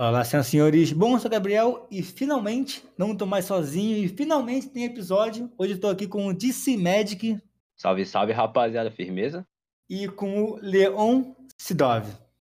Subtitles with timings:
[0.00, 0.92] Olá, senhoras e senhores.
[0.92, 5.50] Bom, eu sou o Gabriel e finalmente não estou mais sozinho e finalmente tem episódio.
[5.58, 7.36] Hoje estou aqui com o DC Magic
[7.76, 9.44] Salve, salve, rapaziada, firmeza?
[9.90, 12.06] e com o Leon Sidov.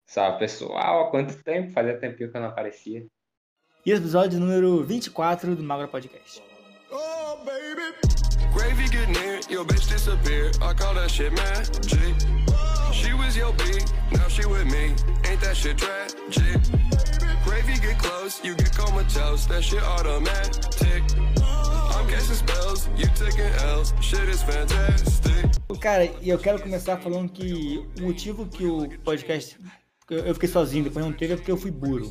[0.05, 1.71] Salve pessoal, há quanto tempo?
[1.71, 3.07] Fazia tempinho que eu não aparecia.
[3.83, 6.43] E episódio número 24 do Magra Podcast.
[6.91, 7.95] Oh, baby.
[8.53, 10.51] Gravy get near, your bitch disappear.
[10.61, 11.73] I call that shit magic.
[12.93, 13.63] She was your B,
[14.11, 14.93] now she with me.
[15.27, 17.20] Ain't that shit tragic?
[17.51, 19.45] Gravy get close, you get comatose.
[19.49, 21.03] That shit automatic.
[21.93, 23.93] I'm spells, you taking L's.
[23.99, 25.51] Shit is fantastic.
[25.81, 29.57] Cara, e eu quero começar falando que o motivo que o podcast.
[30.09, 32.09] Eu fiquei sozinho, depois não teve, é porque eu fui burro.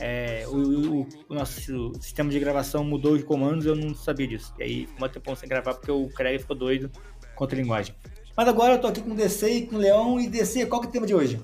[0.00, 4.52] É, o, o- o nosso sistema de gravação mudou de comandos eu não sabia disso.
[4.58, 6.90] E aí, um tempão sem gravar porque o Craig ficou doido
[7.36, 7.94] contra a linguagem.
[8.36, 10.18] Mas agora eu tô aqui com o DC e com o Leão.
[10.18, 11.40] E DC, qual que é o tema de hoje?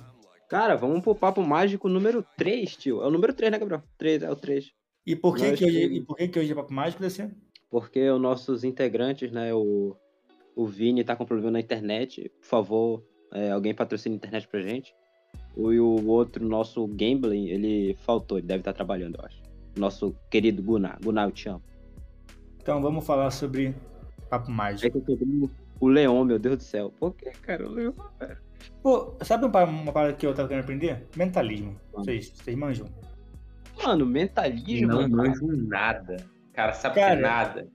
[0.48, 3.02] Cara, vamos pro papo mágico número 3, tio.
[3.02, 3.83] É o número 3, né, Gabriel?
[3.98, 4.73] 3, é o 3.
[5.07, 7.30] E por que, Nós que hoje, e por que, que hoje é Papo Mágico, DC?
[7.71, 9.95] Porque os nossos integrantes, né, o,
[10.57, 12.30] o Vini tá com problema na internet.
[12.40, 14.95] Por favor, é, alguém patrocina a internet pra gente.
[15.55, 19.43] O, e o outro, nosso Gambling, ele faltou, ele deve estar trabalhando, eu acho.
[19.77, 20.99] Nosso querido Gunnar.
[21.02, 21.62] Gunnar, eu te amo.
[22.60, 23.74] Então vamos falar sobre
[24.30, 25.01] Papo Aí Mágico.
[25.01, 26.93] que eu tô o Leon, meu Deus do céu.
[26.99, 27.66] Por que, cara?
[27.66, 28.48] O Leon, velho.
[28.82, 31.06] Pô, sabe uma parada, uma parada que eu tava querendo aprender?
[31.16, 31.78] Mentalismo.
[31.92, 32.87] Vocês, vocês manjam?
[33.82, 34.88] Mano, mentalismo.
[34.88, 36.16] Não manjo nada.
[36.52, 37.68] Cara, sabe Cara, que nada.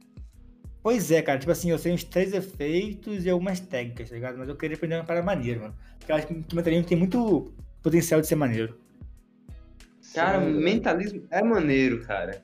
[0.81, 1.39] Pois é, cara.
[1.39, 4.37] Tipo assim, eu sei uns três efeitos e algumas técnicas, tá ligado?
[4.37, 5.75] Mas eu queria aprender uma parada maneira, mano.
[5.97, 8.77] Porque eu acho que que mentalismo tem muito potencial de ser maneiro.
[10.13, 10.51] Cara, Sim.
[10.51, 12.43] mentalismo é maneiro, cara.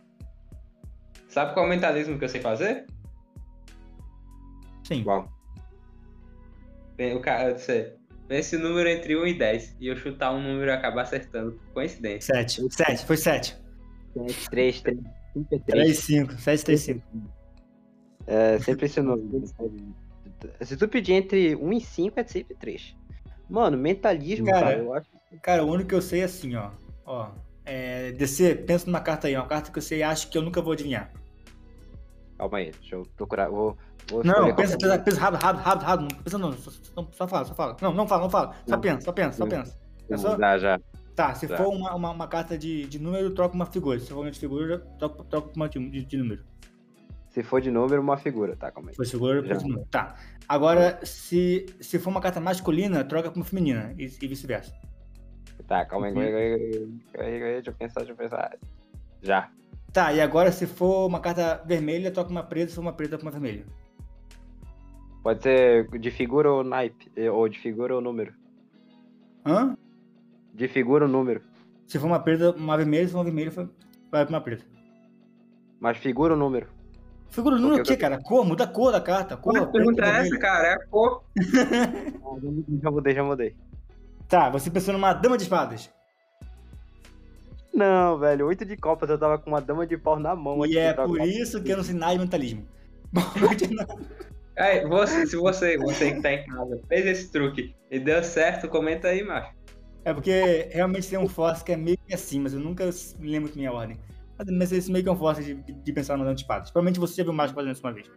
[1.27, 2.85] Sabe qual é o mentalismo que eu sei fazer?
[4.83, 5.03] Sim.
[5.05, 5.31] Uau.
[6.95, 7.98] Bem, O cara, eu sei.
[8.29, 11.53] Pense o número entre 1 e 10 e eu chutar um número e acabar acertando.
[11.53, 12.35] por Coincidência.
[12.35, 12.61] Sete.
[12.71, 13.05] Sete.
[13.05, 13.57] Foi sete.
[14.13, 14.81] 3, 3,
[15.33, 15.63] 5 é 3.
[15.65, 16.33] Três, cinco.
[16.33, 17.01] Sete, três, cinco.
[18.27, 19.43] É sempre esse número.
[20.61, 22.95] Se tu pedir entre 1 e 5, é sempre 3.
[23.49, 25.09] Mano, mentalismo, Cara, cara, eu acho.
[25.41, 26.69] Cara, o único que eu sei é assim, ó.
[27.07, 27.31] Ó.
[27.65, 30.43] É, DC, pensa numa carta aí, uma carta que eu sei e acho que eu
[30.43, 31.11] nunca vou adivinhar.
[32.37, 33.49] Calma aí, deixa eu procurar.
[33.49, 33.75] Vou
[34.23, 36.13] Não, pensa, pensa, pensa rápido, rápido, rápido, rápido.
[36.15, 36.71] Não pensa não, só,
[37.11, 37.77] só, fala, só fala.
[37.81, 38.55] Não, não fala, não fala.
[38.67, 39.77] Só pensa, só pensa, só pensa.
[40.07, 40.37] Pensou?
[40.37, 40.79] Já, já.
[41.15, 41.57] Tá, se Tá.
[41.57, 43.99] for uma, uma, uma carta de, de número, troca uma figura.
[43.99, 46.43] Se for uma de figura, troca, troca uma de, de, número.
[47.29, 48.71] Se for de número, uma figura, tá?
[48.71, 48.95] Calma aí.
[48.95, 49.55] Se for figura, Já.
[49.55, 49.85] de número.
[49.91, 50.15] Tá.
[50.47, 53.93] Agora, se, se for uma carta masculina, troca pra uma feminina.
[53.97, 54.73] E, e vice-versa.
[55.67, 56.59] Tá, calma aí, aí, calma aí,
[57.13, 58.57] calma aí, calma aí, deixa eu pensar, deixa eu pensar.
[59.21, 59.51] Já.
[59.91, 63.17] Tá, e agora se for uma carta vermelha, troca uma preta, se for uma preta,
[63.17, 63.65] troca uma vermelha.
[65.29, 68.33] Pode ser de figura ou naipe, eh, ou de figura ou número.
[69.45, 69.77] Hã?
[70.55, 71.43] De figura ou número.
[71.85, 73.69] Se for uma preta, uma vermelha, se for uma vermelha, foi-
[74.11, 74.65] vai pra uma preta.
[75.79, 76.65] Mas figura ou número.
[77.29, 78.19] Figura no número o Porque quê, cara?
[78.23, 79.37] Cor, muda a cor da carta.
[79.37, 80.67] Cor, pergunta é essa, cara?
[80.67, 81.23] É a cor.
[82.81, 83.55] Já mudei, já mudei.
[84.27, 85.91] Tá, você pensou numa dama de espadas.
[87.71, 90.65] Não, velho, oito de copas, eu tava com uma dama de pau na mão.
[90.65, 92.65] E é por isso que eu não sei nada de mentalismo.
[93.13, 93.21] Bom.
[94.59, 98.67] Aí, você, se você, você que tá em casa, fez esse truque e deu certo,
[98.67, 99.55] comenta aí, macho.
[100.03, 102.83] É porque realmente tem um force que é meio que assim, mas eu nunca
[103.17, 103.97] me lembro minha ordem.
[104.37, 106.71] Mas- esse meio que é um force de, de pensar no dano de espadas.
[106.71, 108.11] Provavelmente você já viu o mágico fazendo isso uma vez.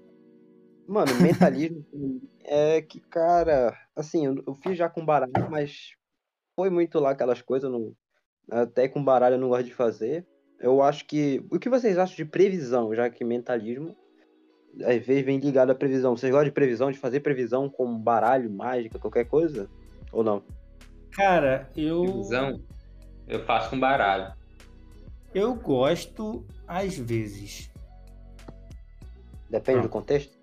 [0.89, 1.87] Mano, mentalismo
[2.45, 5.93] é que, cara, assim, eu, eu fiz já com baralho, mas
[6.57, 7.95] foi muito lá aquelas coisas, não,
[8.51, 10.27] até com baralho eu não gosto de fazer.
[10.59, 11.45] Eu acho que.
[11.51, 13.97] O que vocês acham de previsão, já que mentalismo
[14.81, 16.17] às vezes vem ligado à previsão?
[16.17, 19.69] Vocês gostam de previsão, de fazer previsão com baralho, mágica, qualquer coisa?
[20.11, 20.43] Ou não?
[21.13, 22.05] Cara, eu.
[22.19, 22.63] Visão,
[23.29, 24.33] eu faço com baralho.
[25.35, 27.71] Eu gosto às vezes.
[29.51, 29.83] Depende Ah.
[29.83, 30.39] do contexto?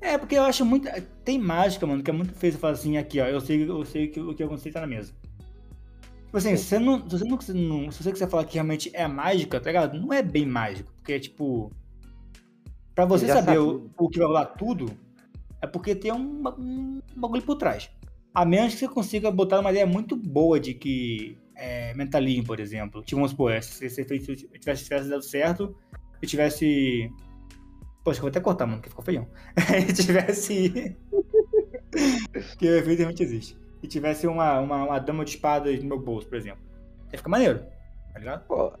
[0.00, 0.88] É, porque eu acho muito.
[1.24, 3.26] Tem mágica, mano, que é muito feio você falar assim, aqui, ó.
[3.26, 5.12] Eu sei, eu sei que o que eu consigo tá na mesa.
[6.26, 7.08] Tipo assim, se você não.
[7.08, 10.00] Se você não, se não- se você quiser falar que realmente é mágica, tá ligado?
[10.00, 10.90] Não é bem mágico.
[10.94, 11.70] Porque, tipo.
[12.94, 13.58] Pra você saber sabe.
[13.58, 14.86] o, o que vai rolar tudo,
[15.60, 17.90] é porque tem um, um bagulho por trás.
[18.34, 21.38] A menos que você consiga botar uma ideia muito boa de que.
[21.54, 23.02] É, mentalismo, por exemplo.
[23.02, 25.76] Tipo, vamos supor, se você fez, se tivesse, tivesse dado certo,
[26.20, 27.10] e tivesse.
[28.02, 29.28] Poxa, eu vou até cortar, mano, que ficou feião.
[29.88, 30.96] e tivesse.
[32.58, 33.56] que o efeito realmente existe.
[33.82, 36.62] E tivesse uma, uma, uma dama de espadas no meu bolso, por exemplo.
[37.12, 37.64] Ia ficar maneiro,
[38.12, 38.46] tá ligado?
[38.46, 38.72] Pô,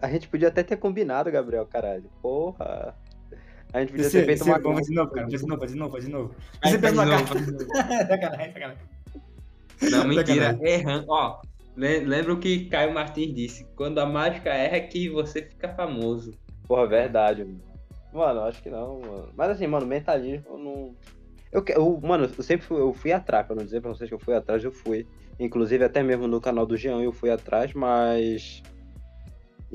[0.00, 2.10] a gente podia até ter combinado, Gabriel, caralho.
[2.22, 2.96] Porra.
[3.74, 4.58] A gente podia Você, ter feito você, uma.
[4.60, 5.28] vamos fazer de novo, cara.
[5.28, 6.34] Faz de novo, faz de novo, faz de novo.
[6.62, 7.44] Aí Você de numa novo, carta.
[8.08, 8.78] sacanagem, sacanagem.
[9.90, 10.58] Não, mentira.
[10.62, 11.04] Errando.
[11.08, 11.40] Ó,
[11.76, 13.66] Le- Lembra o que Caio Martins disse?
[13.74, 16.32] Quando a mágica erra é que você fica famoso.
[16.68, 17.60] Porra, verdade, mano.
[18.12, 19.28] Mano, acho que não, mano.
[19.36, 20.94] Mas assim, mano, mentalismo eu não.
[21.50, 24.08] Eu, que- eu, mano, eu sempre fui, eu fui atrás, pra não dizer pra vocês
[24.08, 25.04] que eu fui atrás, eu fui.
[25.38, 28.62] Inclusive até mesmo no canal do Jean eu fui atrás, mas.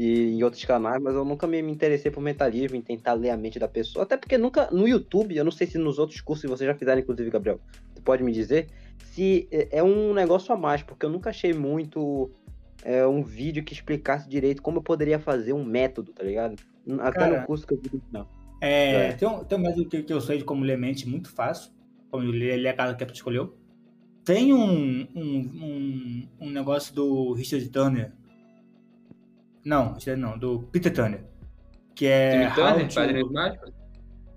[0.02, 3.32] E em outros canais, mas eu nunca me, me interessei por mentalismo, em tentar ler
[3.32, 4.04] a mente da pessoa.
[4.04, 4.70] Até porque nunca.
[4.72, 7.60] No YouTube, eu não sei se nos outros cursos vocês já fizeram, inclusive, Gabriel.
[7.94, 8.68] Tu pode me dizer
[9.12, 12.32] se é é um negócio a mais, porque eu nunca achei muito
[12.82, 16.56] é, um vídeo que explicasse direito como eu poderia fazer um método, tá ligado?
[17.00, 18.26] Até Cara, no curso que eu vi, não.
[18.62, 19.12] É, É.
[19.12, 21.74] Tem, um, tem um método que, que eu sei de como ler mente muito fácil.
[22.10, 23.58] Como ler, ler a cada que a pessoa escolheu.
[24.24, 28.14] Tem um, um, um, um negócio do Richard Turner.
[29.70, 31.24] Não, não, do Peter Turner.
[31.94, 32.48] Que é.
[32.48, 33.72] How Turner, to- Padrinhos Mágicos?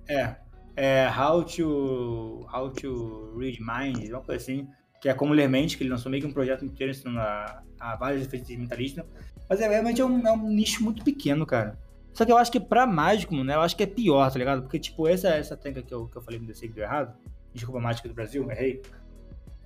[0.06, 0.36] É.
[0.76, 2.46] É How to.
[2.52, 4.68] How to Read Minds, uma coisa assim.
[5.00, 7.62] Que é como ler mente, que ele lançou meio que um projeto inteiro ensinando a,
[7.80, 9.06] a vários efeitos de mentalista.
[9.48, 11.78] Mas é, realmente é um, é um nicho muito pequeno, cara.
[12.12, 13.54] Só que eu acho que pra mágico, né?
[13.54, 14.62] Eu acho que é pior, tá ligado?
[14.62, 17.16] Porque, tipo, essa, essa técnica que eu, que eu falei no DC que deu errado.
[17.54, 18.82] Desculpa, mágica do Brasil, errei.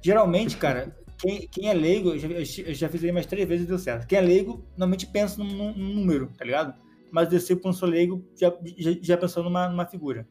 [0.01, 3.65] Geralmente, cara, quem, quem é leigo, eu já, eu já fiz aí mais três vezes
[3.65, 4.07] e deu certo.
[4.07, 6.75] Quem é leigo, normalmente pensa num, num- num número, tá ligado?
[7.11, 10.29] Mas DC, como eu sou leigo, já, já, já pensou numa, numa figura.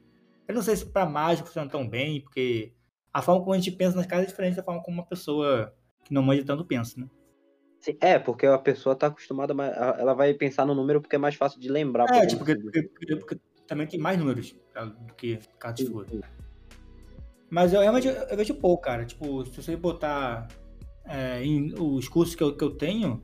[0.48, 2.74] Eu não sei se pra mágico funciona tão bem, porque
[3.12, 5.74] a forma como a gente pensa nas casas é diferente da forma como uma pessoa
[6.04, 7.08] que não manja tanto pensa, né?
[7.80, 9.54] Sim, é, porque a pessoa tá acostumada,
[9.98, 12.06] ela vai pensar no número porque é mais fácil de lembrar.
[12.14, 16.08] É, tipo, porque, porque- porque também tem mais números tá, do que cada figura.
[17.50, 19.06] Mas eu realmente eu vejo pouco, cara.
[19.06, 20.48] Tipo, se você botar
[21.08, 23.22] é, em os cursos que eu, que eu tenho,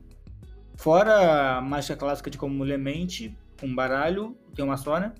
[0.76, 5.12] fora a mágica clássica de como ler mente, com baralho, tem uma só, né?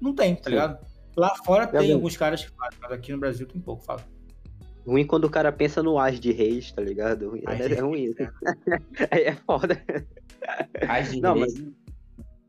[0.00, 0.50] Não tem, tá Sim.
[0.50, 0.78] ligado?
[1.16, 1.96] Lá fora tem Gabriel.
[1.96, 4.04] alguns caras que fazem, mas aqui no Brasil tem pouco, fala.
[4.86, 7.30] Ruim quando o cara pensa no as de reis, tá ligado?
[7.30, 8.00] Ruim- É, é ruim.
[8.12, 8.16] reis,
[9.10, 9.80] Aí é foda.
[10.88, 11.54] As de Não, reis.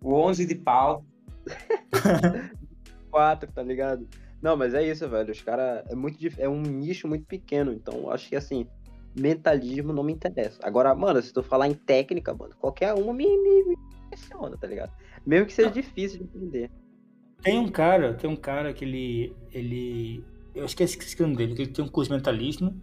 [0.02, 1.04] O 11 de pau.
[3.12, 4.08] Quatro, tá ligado?
[4.42, 5.32] Não, mas é isso, velho.
[5.32, 5.84] Os caras.
[5.90, 7.74] É muito dif- É um nicho muito pequeno.
[7.74, 8.66] Então, eu acho que assim,
[9.16, 10.60] mentalismo não me interessa.
[10.64, 14.68] Agora, mano, se tu falar em técnica, mano, qualquer uma me, me, me impressiona, tá
[14.68, 14.92] ligado?
[15.26, 16.72] Mesmo que seja difícil de entender.
[17.44, 19.36] Tem um cara, tem um cara que ele.
[19.52, 20.24] ele
[20.54, 22.80] eu esqueci o nome dele, que ele tem um curso de mentalismo.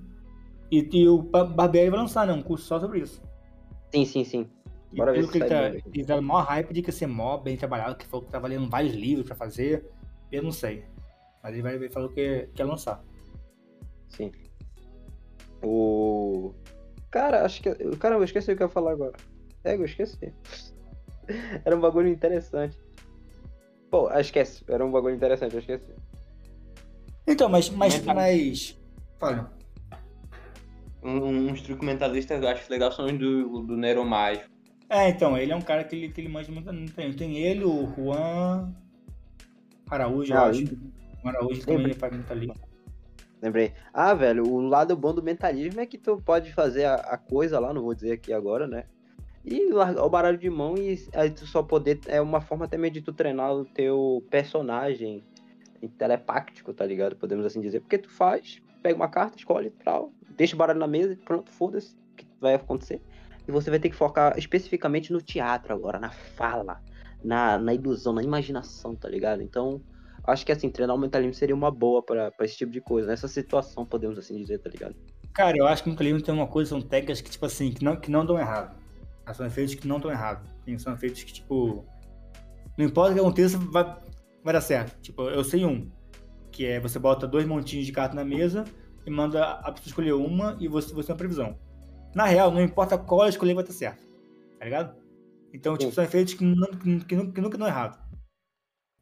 [0.70, 2.32] E, e o Ba- Barbieri vai lançar, né?
[2.32, 3.22] Um curso só sobre isso.
[3.94, 4.50] Sim, sim, sim.
[4.92, 5.82] Bora ver se que ele tá, bem.
[5.94, 8.48] ele tá no maior hype de que ser mó bem trabalhado, que falou que tava
[8.48, 9.86] lendo vários livros pra fazer.
[10.32, 10.84] Eu não sei.
[11.42, 13.02] Mas ele vai ele falou que quer lançar.
[14.08, 14.32] Sim.
[15.62, 16.55] O.
[17.10, 17.72] Cara, acho que.
[17.96, 19.14] Caramba, eu esqueci o que eu ia falar agora.
[19.64, 20.32] É, eu esqueci.
[21.64, 22.78] Era um bagulho interessante.
[23.90, 24.64] Pô, ah, esquece.
[24.69, 25.93] Era um bagulho interessante, eu esqueci.
[27.26, 27.70] Então, mas.
[27.70, 28.05] Mas.
[28.05, 28.78] Mas...
[29.19, 29.52] Fala.
[31.02, 34.49] Um, uns truques mentalistas que eu acho legal são os do, do Nero Mágico.
[34.90, 36.72] É, então, ele é um cara que ele, que ele manja muito.
[36.72, 38.72] Não tem, tem ele, o Juan
[39.90, 40.64] Araújo, eu Ah, acho.
[41.22, 42.68] O Araújo também faz mentalista.
[43.40, 43.73] Lembrei.
[43.93, 47.58] Ah, velho, o lado bom do mentalismo é que tu pode fazer a, a coisa
[47.58, 48.85] lá, não vou dizer aqui agora, né?
[49.44, 52.00] E largar o baralho de mão e aí tu só poder.
[52.06, 55.25] É uma forma também de tu treinar o teu personagem
[55.96, 57.17] telepáctico, tá ligado?
[57.17, 57.81] Podemos assim dizer.
[57.81, 61.50] Porque tu faz, pega uma carta, escolhe, tal, deixa o baralho na mesa e pronto,
[61.50, 63.00] foda-se que vai acontecer.
[63.46, 66.82] E você vai ter que focar especificamente no teatro agora, na fala,
[67.25, 69.40] na, na ilusão, na imaginação, tá ligado?
[69.40, 69.80] Então,
[70.28, 73.08] acho que assim, treinar o mentalismo seria uma boa pra pra esse tipo de coisa.
[73.08, 74.94] Nessa situação, podemos assim dizer, tá ligado?
[75.32, 77.85] Cara, eu acho que no mentalismo tem uma coisa, são técnicas que, tipo assim, que
[77.85, 78.76] não, que não dão errado.
[79.32, 80.49] São efeitos que não dão errado.
[80.78, 81.85] São efeitos que, tipo.
[82.76, 83.85] Não importa o que aconteça, vai,
[84.42, 84.99] vai dar certo.
[85.00, 85.90] Tipo, eu sei um.
[86.50, 88.64] Que é você bota dois montinhos de carta na mesa
[89.06, 91.58] e manda a pessoa escolher uma e você, você tem uma previsão.
[92.14, 94.02] Na real, não importa qual escolher, vai ter certo.
[94.58, 94.97] Tá ligado?
[95.52, 95.97] Então, tipo, Sim.
[95.97, 97.99] são efeitos que, não, que, que que nunca dão errado.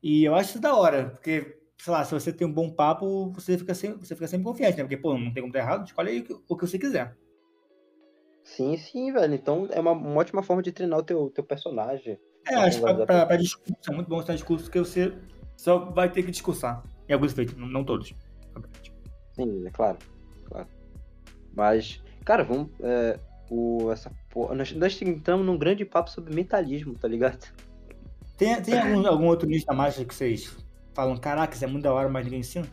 [0.09, 3.33] E eu acho isso da hora, porque, sei lá, se você tem um bom papo,
[3.33, 4.85] você fica, sem, você fica sempre confiante, né?
[4.85, 7.17] Porque, pô, não tem como dar errado, escolhe aí o que- o que você quiser.
[8.45, 9.35] Sim, sim, velho.
[9.35, 12.21] Então é uma, uma ótima forma de treinar o teu, teu personagem.
[12.49, 15.13] É, acho que pra, pra, pra discurso, é muito bom ter discurso, porque você
[15.57, 16.85] só vai ter que discursar.
[17.09, 18.15] Em alguns efeitos, não, não todos.
[19.33, 19.99] Sim, é claro.
[20.45, 20.69] claro.
[21.53, 22.71] Mas, cara, vamos.
[22.81, 23.19] É,
[23.51, 27.45] o, essa porra, nós, nós entramos num grande papo sobre mentalismo, tá ligado?
[28.37, 30.57] Tem, tem algum, algum outro nicho da mágica que vocês
[30.95, 32.67] falam, caraca, isso é muito da hora, mas ninguém ensina?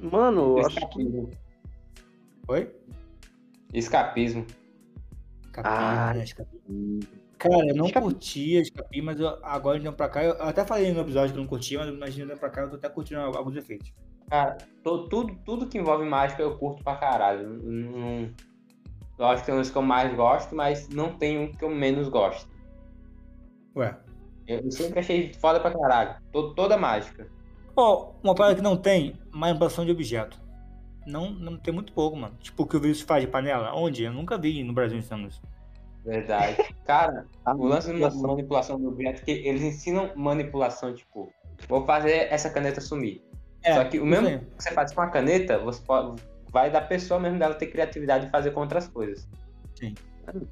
[0.00, 0.82] Mano, eu acho que.
[0.84, 1.30] Escapismo.
[2.48, 2.70] Oi?
[3.72, 4.46] Escapismo.
[5.46, 6.24] Escapi, Ah, né?
[6.24, 6.60] Escapi.
[7.38, 8.04] Cara, eu não Escapi.
[8.06, 11.42] curtia Escapi, mas eu, agora de pra cá, eu até falei no episódio que eu
[11.42, 13.92] não curtia, mas imagina de pra cá, eu tô até curtindo alguns efeitos.
[14.28, 17.48] Cara, tô- tudo, tudo que envolve mágica eu curto pra caralho.
[17.62, 18.30] Não,
[19.18, 22.08] Lógico que tem uns que eu mais gosto, mas não tem um que eu menos
[22.08, 22.50] gosto.
[23.74, 23.96] Ué.
[24.46, 26.16] Eu sempre achei foda pra caralho.
[26.32, 27.26] To- Toda mágica.
[27.74, 30.40] Ó, uma parada que não tem, manipulação de objeto.
[31.06, 32.34] Não, não tem muito pouco, mano.
[32.40, 33.72] Tipo, o que o Vinícius faz de panela?
[33.74, 34.02] Onde?
[34.04, 35.40] Eu nunca vi no Brasil ensinando isso.
[36.04, 36.56] Verdade.
[36.84, 41.32] Cara, A o lance de manipulação- do objeto é que eles ensinam manipulação, tipo,
[41.68, 43.22] vou fazer essa caneta sumir.
[43.62, 46.22] É, Só que o mesmo que você faz com a caneta, você pode,
[46.52, 49.28] vai da pessoa mesmo dela ter criatividade de fazer com outras coisas.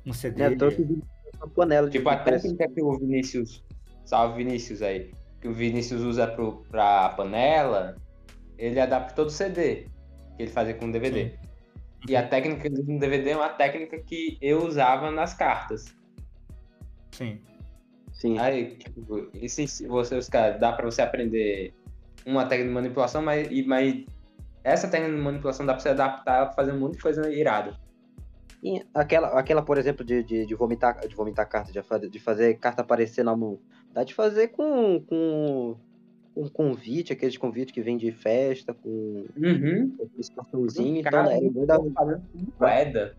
[0.06, 0.42] Um CD.
[0.42, 2.50] É, tô uma panela de Tipo, a pressão.
[2.56, 3.64] técnica que o Vinícius,
[4.04, 7.96] salve Vinícius aí, que o Vinícius usa pro, pra panela,
[8.58, 9.86] ele adapta todo o CD
[10.36, 11.38] que ele fazia com DVD.
[12.08, 15.94] E a técnica no DVD é uma técnica que eu usava nas cartas.
[17.12, 17.40] Sim.
[18.12, 18.38] Sim.
[18.38, 21.72] Aí, tipo, si, você, os caras, dá pra você aprender
[22.26, 24.04] uma técnica de manipulação, mas, e- mas
[24.62, 27.74] essa técnica de manipulação dá pra você adaptar pra fazer um monte de coisa irada.
[28.62, 32.18] E aquela, aquela, por exemplo, de, de, de vomitar, de vomitar carta, de, fa- de
[32.18, 33.58] fazer carta aparecer na mão.
[33.94, 35.76] Dá de fazer com, com
[36.36, 39.96] um convite, aqueles convites que vem de festa, com Uhum.
[40.04, 41.06] aqueles cartãozinhos.
[41.06, 42.20] Então, né,
[42.58, 43.16] moeda.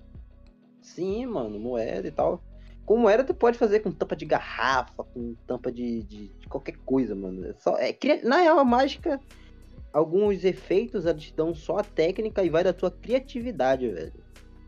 [0.81, 2.43] Sim, mano, moeda e tal.
[2.85, 6.75] Com moeda tu pode fazer com tampa de garrafa, com tampa de, de, de qualquer
[6.85, 7.47] coisa, mano.
[7.47, 9.19] É só, é, na real, a mágica,
[9.93, 14.13] alguns efeitos eles te dão só a técnica e vai da tua criatividade, velho.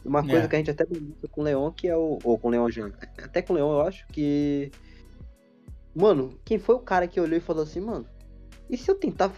[0.04, 0.48] Uma coisa É.
[0.48, 2.18] que a gente até com o Leon, que é o.
[2.24, 2.90] Ou com o Leon já.
[3.22, 4.72] Até com o Leon, eu acho que.
[6.00, 8.06] Mano, quem foi o cara que olhou e falou assim, mano,
[8.70, 9.32] e se eu tentar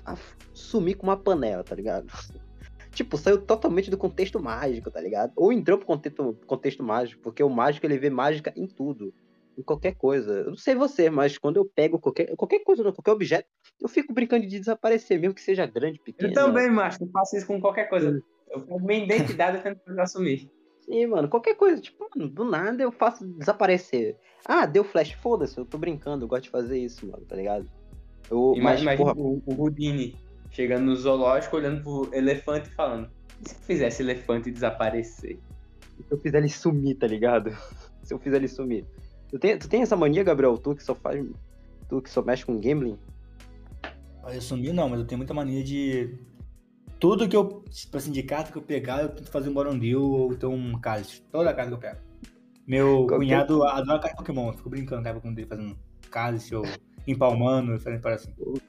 [0.54, 2.08] sumir com uma panela, tá ligado?
[2.92, 5.32] Tipo, saiu totalmente do contexto mágico, tá ligado?
[5.36, 9.14] Ou entrou pro contexto, contexto mágico, porque o mágico ele vê mágica em tudo.
[9.58, 10.40] Em qualquer coisa.
[10.40, 13.48] Eu não sei você, mas quando eu pego qualquer, qualquer coisa, qualquer objeto,
[13.80, 16.32] eu fico brincando de desaparecer, mesmo que seja grande, pequeno.
[16.32, 18.20] Eu também, macho, eu faço isso com qualquer coisa.
[18.50, 20.52] Eu pego minha identidade fazer assumir.
[20.90, 21.80] Sim, mano, qualquer coisa.
[21.80, 24.18] Tipo, mano, do nada eu faço desaparecer.
[24.44, 27.70] Ah, deu flash, foda-se, eu tô brincando, eu gosto de fazer isso, mano, tá ligado?
[28.30, 30.16] Eu, mas, Imagina porra, o, o Houdini
[30.50, 33.10] chegando no zoológico, olhando pro elefante e falando:
[33.46, 35.40] e se eu fizesse elefante desaparecer?
[36.08, 37.52] se eu fizer ele sumir, tá ligado?
[38.02, 38.86] se eu fizer ele sumir.
[39.30, 40.58] Tu tem, tu tem essa mania, Gabriel?
[40.58, 41.24] Tu que só faz.
[41.88, 42.98] Tu que só mexe com gambling?
[44.24, 46.18] Olha, Eu sumi não, mas eu tenho muita mania de.
[47.00, 47.64] Tudo que eu.
[47.70, 50.80] Tipo assim, de carta que eu pegar, eu tento fazer um Borondil ou então um
[50.80, 51.22] cálice.
[51.32, 52.00] Toda carta que eu pego.
[52.68, 54.48] Meu Qualquer- cunhado adora carta Pokémon.
[54.48, 55.78] Eu fico brincando com com dele fazendo
[56.12, 56.64] cálice ou
[57.08, 58.32] empalmando, fazendo para assim.
[58.38, 58.60] O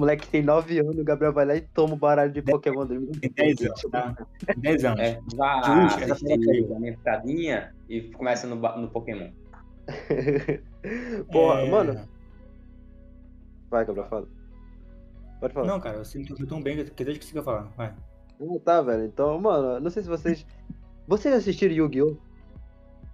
[0.00, 3.06] moleque tem 9 anos, o Gabriel vai lá e toma o baralho de Pokémon dele.
[3.20, 4.14] Tem 10 anos, tá?
[4.44, 5.00] Tem 10 anos.
[5.00, 9.30] É, vá Justo, essa a pitadinha e começa no, no Pokémon.
[11.32, 12.08] Porra, É, mano.
[13.70, 14.28] Vai, Gabriel, fala.
[15.40, 15.66] Pode falar.
[15.66, 17.62] Não, cara, eu sinto que eu tão bem que desde que você quer falar.
[17.76, 17.94] Vai.
[18.40, 19.04] Ah, tá, velho.
[19.04, 20.46] Então, mano, não sei se vocês.
[21.06, 22.16] Vocês assistiram Yu-Gi-Oh?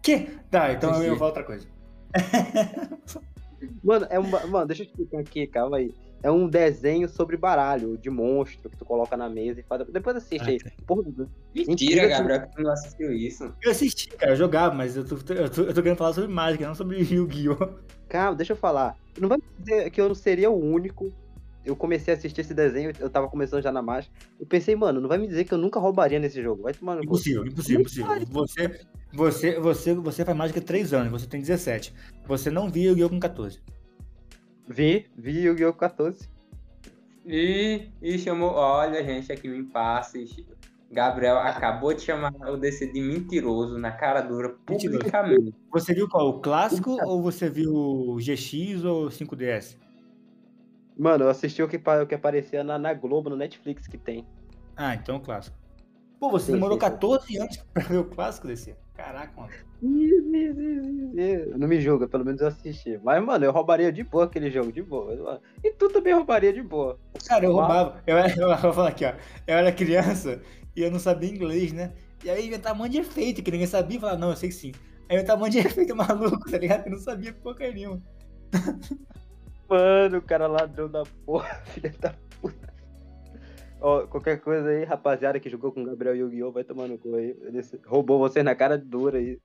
[0.03, 0.27] Que?
[0.51, 1.11] Tá, então eu, Assisti.
[1.11, 1.67] eu falo outra coisa.
[3.83, 4.47] Mano, é uma...
[4.47, 5.95] Mano, deixa eu explicar aqui, calma aí.
[6.23, 9.87] É um desenho sobre baralho, de monstro, que tu coloca na mesa e faz.
[9.89, 10.59] Depois assiste aí.
[10.87, 13.53] Porra, Mentira, Mentira, Gabriel, que tu não assistiu isso.
[13.63, 16.33] Eu assisti, cara, eu jogava, mas eu tô, eu tô, eu tô querendo falar sobre
[16.33, 17.75] mágica, não sobre Yu-Gi-Oh!
[18.09, 18.97] calma, deixa eu falar.
[19.21, 21.13] Não vai dizer que eu não seria o único.
[21.65, 24.11] Eu comecei a assistir esse desenho, eu tava começando já na marcha.
[24.39, 26.63] Eu pensei, mano, não vai me dizer que eu nunca roubaria nesse jogo.
[26.63, 27.05] Vai tomar no.
[27.05, 28.27] Impossível, impossível, impossível.
[28.31, 28.81] Você,
[29.13, 31.95] você, você, você faz mágica há 3 anos, você tem 17.
[32.27, 33.09] Você não viu Yu-Gi-Oh!
[33.09, 33.61] com 14.
[34.69, 35.73] Vi, vi Yu-Gi-Oh!
[35.73, 36.29] 14.
[37.27, 40.19] E, e chamou, olha, gente, aqui me passa.
[40.91, 45.55] Gabriel acabou de chamar o DC de mentiroso na cara dura publicamente.
[45.73, 46.29] Você viu qual?
[46.29, 49.77] O clássico ou você viu o GX ou o 5DS?
[50.97, 54.27] Mano, eu assisti o que, o que aparecia na, na Globo, no Netflix que tem.
[54.77, 55.57] Ah, então o clássico.
[56.21, 56.91] Pô, você Sim, demorou sim, sim.
[56.91, 58.75] 14 anos pra ver o clássico desse?
[58.95, 59.53] Caraca, mano.
[61.59, 62.99] Não me julga, pelo menos eu assisti.
[63.03, 65.41] Mas, mano, eu roubaria de boa aquele jogo, de boa.
[65.63, 66.99] E tu também roubaria de boa.
[67.27, 68.03] Cara, eu roubava.
[68.07, 69.15] Eu, era- eu, vou falar aqui, ó.
[69.47, 70.41] Eu era criança
[70.77, 71.93] e eu não sabia inglês, né?
[72.25, 74.01] E aí inventava um monte de efeito que ninguém sabia.
[74.01, 74.73] Falava, não, eu sei que sim.
[75.11, 76.87] Aí inventava um monte de efeito maluco, tá ligado?
[76.87, 78.01] Eu não sabia porra nenhuma.
[79.75, 82.73] Mano, o cara ladrão da porra, filha da puta.
[83.81, 86.53] Ó, qualquer coisa aí, rapaziada que jogou com o Gabriel Yu-Gi-Oh!
[86.53, 87.37] vai tomar no cu aí.
[87.43, 89.41] Ele roubou vocês na cara dura aí.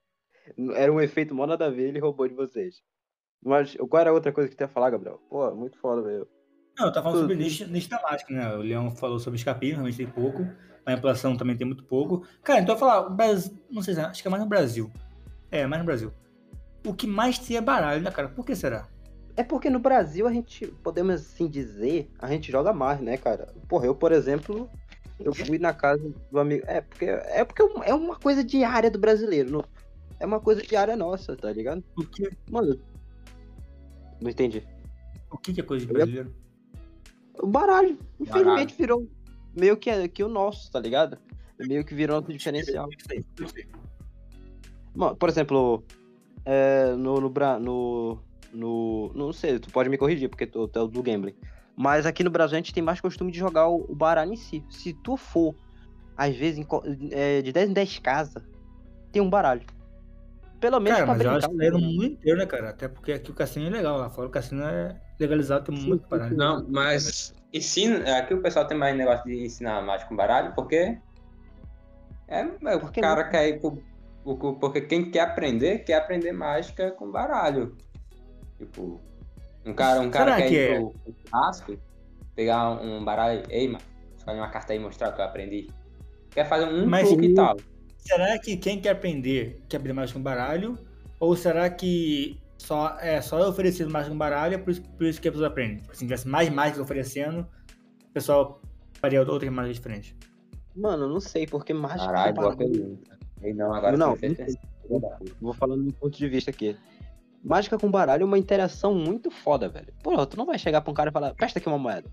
[0.75, 2.75] Era um efeito mó nada a ver, ele roubou de vocês.
[3.43, 5.19] Mas qual era a outra coisa que tu ia falar, Gabriel?
[5.31, 6.27] Pô, muito foda, velho.
[6.77, 7.43] Não, eu tava falando sobre Tudo.
[7.43, 8.55] nicho, nicho da mágica, né?
[8.55, 10.47] O Leão falou sobre escapismo, realmente tem pouco.
[10.85, 12.23] Manipulação também tem muito pouco.
[12.43, 14.43] Cara, então eu vou falar, o Brasil, não sei se é, acho que é mais
[14.43, 14.91] no Brasil.
[15.49, 16.13] É, mais no Brasil.
[16.85, 18.29] O que mais tem é baralho, né, cara?
[18.29, 18.87] Por que será?
[19.39, 23.47] É porque no Brasil a gente, podemos assim dizer, a gente joga mais, né, cara?
[23.69, 24.69] Porra, eu, por exemplo,
[25.17, 26.65] Eu fui na casa do amigo.
[26.67, 29.49] É, porque é porque é uma coisa diária do brasileiro.
[29.49, 29.63] não-
[30.19, 31.81] É uma coisa diária nossa, tá ligado?
[31.97, 32.77] O que, Mano.
[34.19, 34.61] Não entendi.
[35.31, 36.35] o que que é coisa de brasileiro?
[37.41, 39.07] O baralho, infelizmente, virou
[39.55, 41.17] meio que, que o nosso, tá ligado?
[41.57, 42.89] Meio que virou nosso diferencial.
[44.93, 45.81] Mano, por exemplo,
[46.43, 47.29] é, no, no,
[47.59, 48.19] no,
[48.53, 49.11] no.
[49.15, 51.35] Não sei, tu pode me corrigir, porque tu, tu é o do gambling.
[51.75, 54.35] Mas aqui no Brasil a gente tem mais costume de jogar o, o baralho em
[54.35, 54.65] si.
[54.69, 55.55] Se tu for,
[56.17, 56.67] às vezes, em
[57.11, 58.43] é, de 10 em 10 casas,
[59.11, 59.61] tem um baralho.
[60.59, 61.47] Pelo menos Cara, pra mas eu brincar.
[61.47, 62.69] acho que é no mundo inteiro, né, cara?
[62.71, 63.97] Até porque aqui o cassino é legal.
[63.97, 66.35] Lá fora o cassino é legalizado, tem Sim, muito parado.
[66.35, 68.17] Não, mas ensina.
[68.17, 70.97] Aqui o pessoal tem mais negócio de ensinar mágica com baralho, porque.
[72.27, 73.31] É, é, o Porque cara não?
[73.31, 73.81] quer ir pro.
[74.25, 77.77] o- Porque quem quer aprender, quer aprender mágica com baralho.
[78.59, 79.01] Tipo,
[79.65, 80.75] um cara, um cara Será quer que ir é?
[80.75, 81.77] pro, pro churrasco,
[82.35, 83.43] pegar um baralho.
[83.49, 83.83] Ei, mano,
[84.17, 85.67] escolhe uma carta aí e mostrar o que eu aprendi.
[86.29, 87.57] Quer fazer um Mas truque e tal.
[87.97, 90.77] Será que quem quer aprender quer aprender mais com baralho?
[91.19, 95.05] Ou será que só é só eu oferecendo mais com baralho, é por isso, por
[95.05, 95.81] isso que a pessoa aprende?
[95.81, 97.41] Tipo, Se tivesse mais mágicas oferecendo,
[98.05, 98.61] o pessoal
[98.95, 100.15] faria outras mágicas diferentes.
[100.75, 102.05] Mano, eu não sei, porque mágica.
[102.05, 103.19] Caralho, com boa baralho- pergunta.
[103.41, 104.45] Ei, não, agora Não, não pensar.
[105.41, 106.75] Vou falando do ponto de vista aqui.
[107.43, 109.93] Mágica com baralho é uma interação muito foda, velho.
[110.03, 112.09] Pô, tu não vai chegar pra um cara e falar, presta aqui uma moeda.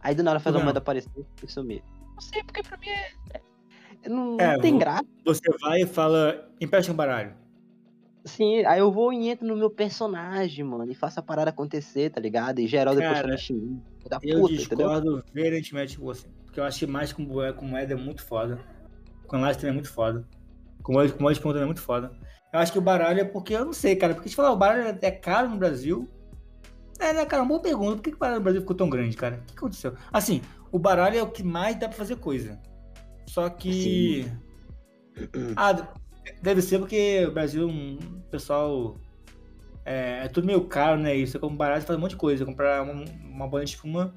[0.00, 1.10] Aí do nada faz Por uma moeda aparecer
[1.42, 1.82] e sumir.
[2.14, 3.12] Não sei, porque pra mim é.
[3.34, 5.04] é- Não, É, não tem graça.
[5.24, 7.34] Você vai e fala, empresta um baralho.
[8.24, 12.10] Sim, aí eu vou e entro no meu personagem, mano, e faço a parada acontecer,
[12.10, 12.58] tá ligado?
[12.58, 13.82] E geral depois Cara, me xingando.
[14.08, 16.26] Da Eu puta, discordo veementemente com você.
[16.44, 18.58] Porque eu acho que mais com moeda, com moeda é muito foda.
[19.26, 20.26] Com também é muito foda.
[20.82, 22.12] Com moeda, com moeda de ponta também é muito foda.
[22.52, 24.14] Eu acho que o baralho é porque, eu não sei, cara.
[24.14, 26.08] Porque te falar, o baralho é caro no Brasil.
[26.98, 27.42] É, né, cara?
[27.42, 27.96] Uma boa pergunta.
[27.96, 29.42] Por que, que o baralho no Brasil ficou tão grande, cara?
[29.42, 29.94] O que aconteceu?
[30.12, 30.40] Assim,
[30.72, 32.60] o baralho é o que mais dá pra fazer coisa.
[33.26, 34.26] Só que.
[35.56, 35.72] Ah,
[36.42, 37.96] deve ser porque o Brasil, um
[38.30, 39.00] pessoal.
[39.82, 41.16] É, é tudo meio caro, né?
[41.16, 42.44] Isso é como baralho, você faz um monte de coisa.
[42.44, 44.14] Comprar uma, uma bola de espuma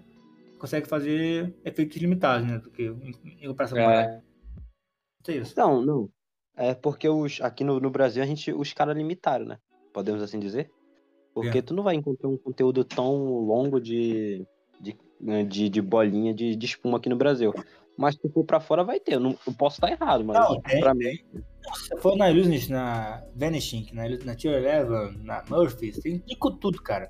[0.59, 2.59] consegue fazer efeitos limitados, né?
[2.59, 4.09] Do que em, em comparação com baralho.
[4.09, 4.21] É,
[5.21, 5.53] Isso é isso.
[5.57, 6.09] Não, não.
[6.59, 9.57] É porque os, aqui no, no Brasil a gente, os caras limitaram, né?
[9.93, 10.69] Podemos assim dizer.
[11.33, 11.61] Porque É.
[11.61, 14.45] tu não vai encontrar um conteúdo tão longo de,
[14.77, 17.53] de, né, de, de bolinha de, de espuma aqui no Brasil.
[17.97, 19.13] Mas se tu for pra fora, vai ter.
[19.13, 21.17] Eu, não, eu posso estar errado, mas Não, tem, pra mim.
[21.75, 26.81] Se for na Illusionist, na Vanishing, na, na Tier 11, na Murphys, tem com tudo,
[26.81, 27.09] cara.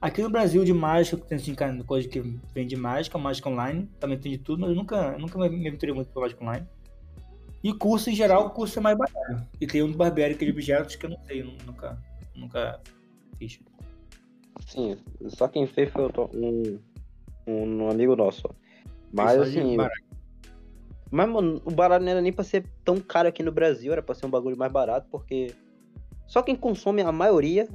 [0.00, 1.54] Aqui no Brasil, de mágica, tem assim,
[1.86, 2.20] coisa que
[2.52, 5.68] vem de mágica, mágica online, também tem de tudo, mas eu nunca, nunca me me
[5.68, 6.66] aventurei muito pra mágica online.
[7.62, 9.46] E curso, em geral, o curso é mais barato.
[9.60, 11.96] E tem um do Barbieri que é de objetos que eu não sei, nunca,
[12.34, 12.80] nunca
[13.38, 13.60] fiz.
[14.66, 14.96] Sim,
[15.28, 16.80] só quem fez foi um,
[17.46, 18.48] um, um amigo nosso.
[19.12, 19.76] Mas de assim.
[19.76, 20.02] baralho.
[21.10, 24.02] Mas, mano, o baralho não era nem pra ser tão caro aqui no Brasil, era
[24.02, 25.54] pra ser um bagulho mais barato, porque
[26.26, 27.68] só quem consome a maioria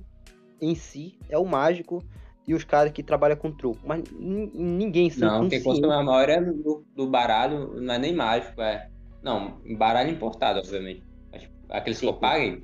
[0.60, 2.04] em si é o mágico
[2.48, 3.80] e os caras que trabalham com truco.
[3.86, 8.14] Mas nin- ninguém são Não, quem consome a maioria do, do baralho não é nem
[8.16, 8.90] mágico, é.
[9.22, 11.04] Não, baralho importado, obviamente.
[11.38, 12.64] Tipo, aqueles que eu paguei.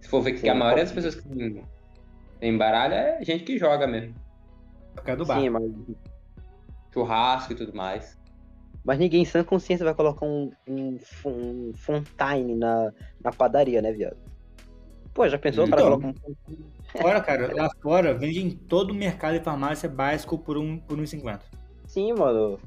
[0.00, 1.28] Se for ver que Sim, a maioria das pessoas que
[2.40, 4.14] tem, baralho é gente que joga mesmo.
[4.94, 5.40] Por causa do bar.
[5.40, 5.62] Sim, mas,
[6.92, 8.18] Churrasco e tudo mais.
[8.84, 14.16] mas ninguém sem consciência vai colocar um, um, um fontaine na, na padaria, né, viado?
[15.14, 15.64] Pô, já pensou?
[15.64, 15.98] O cara Então.
[16.00, 16.66] coloca um fontaine.
[17.00, 20.98] Fora, cara, lá fora vende em todo o mercado de farmácia básico por um por
[20.98, 21.40] 1,50.
[21.86, 22.58] Sim, mano.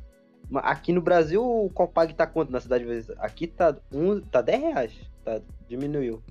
[0.60, 2.86] Aqui no Brasil, o Copag tá quanto na cidade?
[3.18, 4.94] Aqui tá, um, tá 10 reais.
[5.24, 6.22] Tá, diminuiu.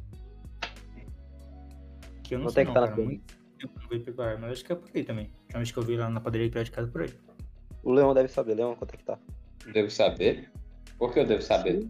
[2.22, 2.96] Que eu não Quanto sei é que não, tá na cara.
[2.96, 3.04] tua?
[3.04, 3.24] Muito
[3.58, 5.30] tempo que eu não pegar, mas acho que é por aí também.
[5.48, 7.11] Tem vez que eu vi lá na padaria perto de casa por aí.
[7.82, 8.54] O Leão deve saber.
[8.54, 9.18] Leão, quanto é que tá?
[9.72, 10.50] Devo saber.
[10.98, 11.87] Por que eu devo saber?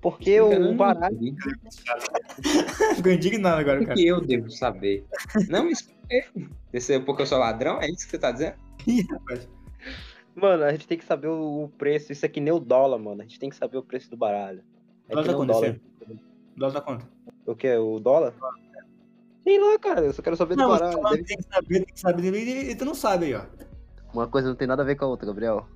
[0.00, 1.18] Porque Eu o não baralho.
[2.96, 3.96] Ficou indignado agora, Por cara.
[3.98, 5.04] que eu devo saber?
[5.48, 5.68] Não.
[6.72, 7.80] Esse é porque eu sou ladrão?
[7.80, 8.56] É isso que você tá dizendo?
[8.86, 9.48] Ih, rapaz.
[10.34, 12.12] Mano, a gente tem que saber o preço.
[12.12, 13.20] Isso aqui nem o dólar, mano.
[13.20, 14.62] A gente tem que saber o preço do baralho.
[15.08, 15.80] É Dólar tá quanto dólar.
[16.56, 17.08] Dólar da conta.
[17.46, 17.76] O que?
[17.76, 18.34] O dólar?
[19.44, 20.00] Sei lá, cara.
[20.00, 20.92] Eu só quero saber do Não, baralho.
[20.94, 23.44] falando Deve- tem que saber, tem que saber, e, e tu não sabe aí, ó.
[24.12, 25.68] Uma coisa não tem nada a ver com a outra, Gabriel.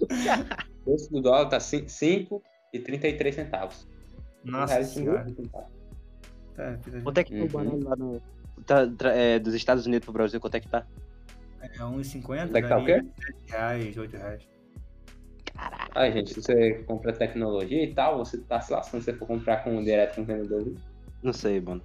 [0.00, 0.06] O
[0.84, 3.86] preço do dólar tá 5 e 33 centavos.
[4.44, 5.24] Nossa Reais senhora.
[5.28, 5.68] 50 centavos.
[6.54, 7.48] Tá, fica- Quanto é que tá o Uhum.
[7.80, 8.22] baralho lá no.
[8.66, 8.82] Tá,
[9.12, 10.86] é, dos Estados Unidos pro Brasil, quanto é que tá?
[11.62, 13.04] É 1,50, Quanto é que tá o quê?
[13.16, 14.48] 7 reais, 8 reais.
[15.94, 19.26] Ah, gente, se você compra tecnologia e tal, você tá se lascando se você for
[19.26, 20.74] comprar com direto com o vendedor.
[21.22, 21.82] Não sei, mano.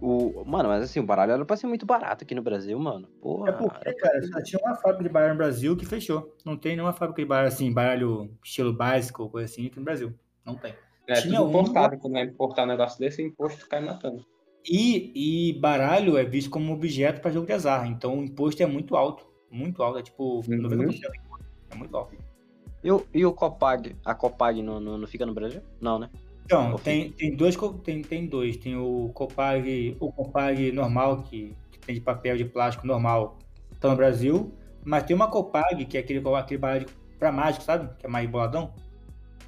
[0.00, 0.44] O...
[0.44, 3.08] Mano, mas assim, o baralho era pra ser muito barato aqui no Brasil, mano.
[3.22, 3.48] Porra.
[3.48, 6.34] É porque, cara, só tinha uma fábrica de baralho no Brasil que fechou.
[6.44, 9.84] Não tem nenhuma fábrica de baralho assim, baralho estilo básico ou coisa assim aqui no
[9.84, 10.12] Brasil.
[10.44, 10.74] Não tem.
[11.08, 11.96] É Tinha tudo um- importado.
[11.98, 14.26] Quando vai importar um negócio desse, o imposto cai matando.
[14.68, 17.86] E, e baralho é visto como objeto para jogo de azar.
[17.86, 19.26] Então o imposto é muito alto.
[19.50, 19.98] Muito alto.
[19.98, 21.46] É tipo 90% de imposto.
[21.70, 22.16] É muito alto.
[22.82, 23.96] E o, e o Copag?
[24.04, 25.60] A Copag não, não, não fica no Brasil?
[25.80, 26.10] Não, né?
[26.44, 28.56] Então, Ou tem, tem, dois, tem, tem dois.
[28.56, 33.38] Tem o Copag, o Copag normal, que, que tem de papel de plástico normal,
[33.80, 34.52] tá no Brasil.
[34.84, 36.86] Mas tem uma Copag, que é aquele, aquele baralho
[37.18, 37.92] pra mágico, sabe?
[37.98, 38.72] Que é mais boladão.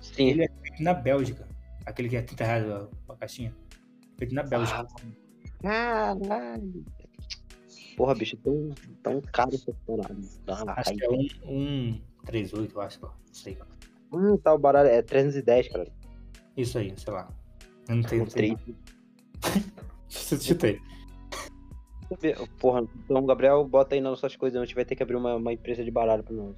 [0.01, 0.31] Sim.
[0.31, 1.47] Ele é feito na Bélgica.
[1.87, 3.55] Aquele que é 30 reais a, a caixinha.
[4.19, 4.87] Feito na Bélgica.
[5.63, 6.85] Caralho.
[7.97, 8.71] Porra, bicho, tão,
[9.03, 10.73] tão caro essa parada.
[10.77, 13.01] Acho que é um, um 38, eu acho.
[13.01, 13.59] Não sei.
[14.13, 15.89] Hum, tá, o baralho é 310, cara.
[16.57, 17.29] Isso aí, sei lá.
[17.89, 18.25] Eu não tenho.
[18.25, 18.29] Um.
[20.09, 20.81] Chutei.
[22.59, 24.61] Porra, então, Gabriel, bota aí nas nossas coisas.
[24.61, 26.57] A gente vai ter que abrir uma, uma empresa de baralho pra nós.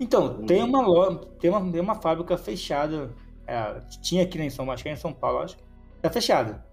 [0.00, 3.14] Então, tem uma loja, tem uma, tem uma fábrica fechada.
[3.46, 5.56] é, tinha aqui em São que é em São Paulo, acho.
[6.00, 6.64] Tá fechada.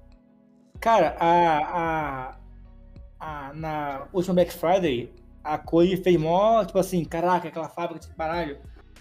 [0.79, 1.57] Cara, a,
[2.29, 2.37] a,
[3.19, 5.11] a- na última Black Friday,
[5.43, 8.57] a Koji fez mó, tipo assim, caraca, aquela fábrica de baralho.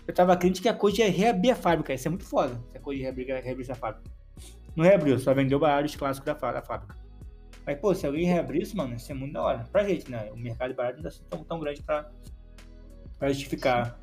[0.07, 1.93] Eu tava crente que a Koji ia reabrir a fábrica.
[1.93, 2.59] Isso é muito foda.
[2.71, 4.09] Se a Koji reabrir, reabrir essa fábrica.
[4.77, 6.95] Não reabriu, só vendeu baralhos clássicos da, da fábrica.
[7.65, 9.65] Mas, pô, se alguém reabrir isso, mano, isso é muito da hora.
[9.73, 10.31] Pra gente, né?
[10.33, 12.09] O mercado de baralho não tá tão, tão grande pra,
[13.19, 13.99] pra justificar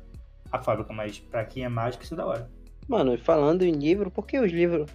[0.52, 2.50] a fábrica, mas pra quem é mágico, isso é da hora.
[2.86, 4.90] Mano, falando em livro, por que os livros.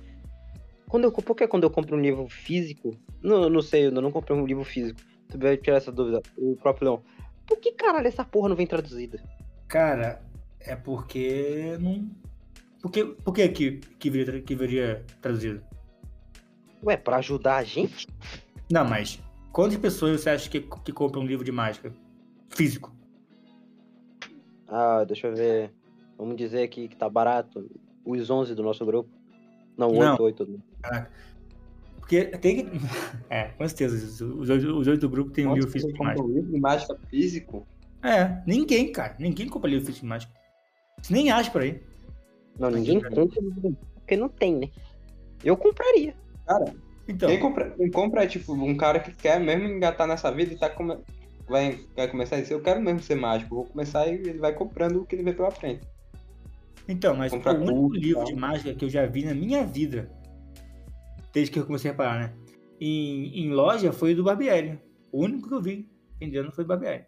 [0.89, 2.97] Quando eu, por que quando eu compro um livro físico.
[3.21, 4.99] Não, não sei, eu não comprei um livro físico.
[5.29, 6.19] Tu vai tirar essa dúvida.
[6.35, 7.03] O próprio Leão.
[7.45, 9.23] Por que caralho essa porra não vem traduzida?
[9.67, 10.19] Cara,
[10.59, 12.09] é porque não.
[12.81, 15.61] Por que, por que, que, que, viria, que viria traduzido?
[16.83, 18.07] Ué, pra ajudar a gente?
[18.71, 19.21] Não, mas
[19.51, 21.93] quantas pessoas você acha que, que compram um livro de mágica
[22.49, 22.91] físico?
[24.67, 25.71] Ah, deixa eu ver.
[26.17, 27.69] Vamos dizer aqui que tá barato.
[28.03, 29.18] Os 11 do nosso grupo.
[29.79, 30.11] Não, Não.
[30.11, 30.61] 8, 8.
[30.91, 31.07] né?
[31.99, 32.71] Porque tem que.
[33.29, 33.95] É, com certeza.
[33.95, 36.27] Os, os, oito- os oito do grupo tem um livro físico de compra mágica.
[36.27, 37.67] um livro de mágica físico?
[38.03, 39.15] É, ninguém, cara.
[39.19, 40.33] Ninguém compra livro físico de mágica.
[41.01, 41.81] Você nem acha por aí.
[42.57, 44.69] Não, ninguém compra livro, porque não tem, né?
[45.43, 46.13] Eu compraria.
[46.45, 46.73] Cara,
[47.07, 50.53] Então, quem compra, quem compra é tipo um cara que quer mesmo engatar nessa vida
[50.53, 50.97] e tá come...
[51.47, 54.53] vai, vai começar a dizer, eu quero mesmo ser mágico, vou começar e ele vai
[54.53, 55.87] comprando o que ele vê pela frente.
[56.89, 60.11] Então mas o único livro de mágica que eu já vi na minha vida,
[61.33, 62.33] desde que eu comecei a reparar, né?
[62.81, 64.79] Em, em loja foi o do Barbieri.
[65.11, 67.05] O único que eu vi vendendo foi do Barbieri.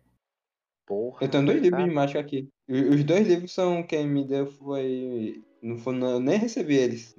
[0.86, 1.24] Porra.
[1.24, 1.90] Eu tenho dois livros cara.
[1.90, 2.50] de mágica aqui.
[2.68, 5.42] Os dois livros são quem me deu foi.
[5.62, 7.16] Não foi não, eu nem recebi eles.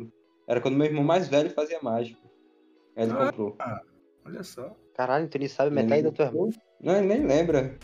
[0.48, 2.20] Era quando meu irmão mais velho fazia mágica.
[2.96, 3.26] Aí ele Ah.
[3.26, 3.56] comprou.
[4.24, 4.76] Olha só.
[4.94, 6.50] Caralho, então ele sabe metade da tua irmã.
[6.80, 7.78] Não, ele nem lembra.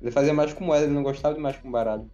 [0.00, 2.08] Ele fazia mágica com moeda, ele não gostava de mágica com baralho.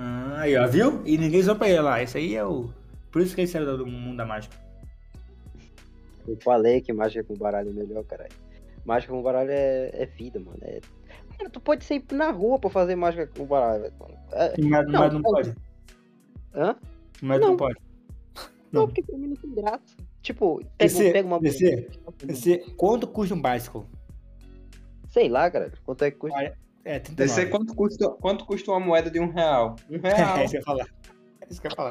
[0.00, 1.02] Ah, aí, ó, viu?
[1.04, 2.00] E ninguém usou pra ele lá.
[2.00, 2.70] Esse aí é o.
[3.10, 4.56] Por isso que ele saiu do mundo da mágica.
[6.26, 8.30] Eu falei que mágica com baralho é melhor, caralho.
[8.84, 10.58] Mágica com baralho é, é vida, mano.
[10.62, 10.80] É...
[11.36, 14.14] Cara, tu pode sair na rua pra fazer mágica com baralho, mano.
[14.32, 14.54] É...
[14.60, 15.54] Mas Não, mas não pode.
[16.54, 16.76] Hã?
[17.20, 17.56] Mas não, Não.
[17.56, 17.76] pode.
[18.70, 19.96] Não, porque pra mim não tem graça.
[20.22, 21.40] Tipo, pega, DC, pega uma.
[21.40, 21.90] DC,
[22.24, 23.82] DC, quanto custa um bicycle?
[25.08, 25.72] Sei lá, cara.
[25.84, 26.56] Quanto é que custa?
[26.84, 27.14] É, 39.
[27.16, 29.76] DC, quanto custa, quanto custa uma moeda de um real?
[29.90, 30.38] Um real.
[30.38, 30.86] É, isso que eu ia falar.
[31.40, 31.90] É isso que eu ia falar.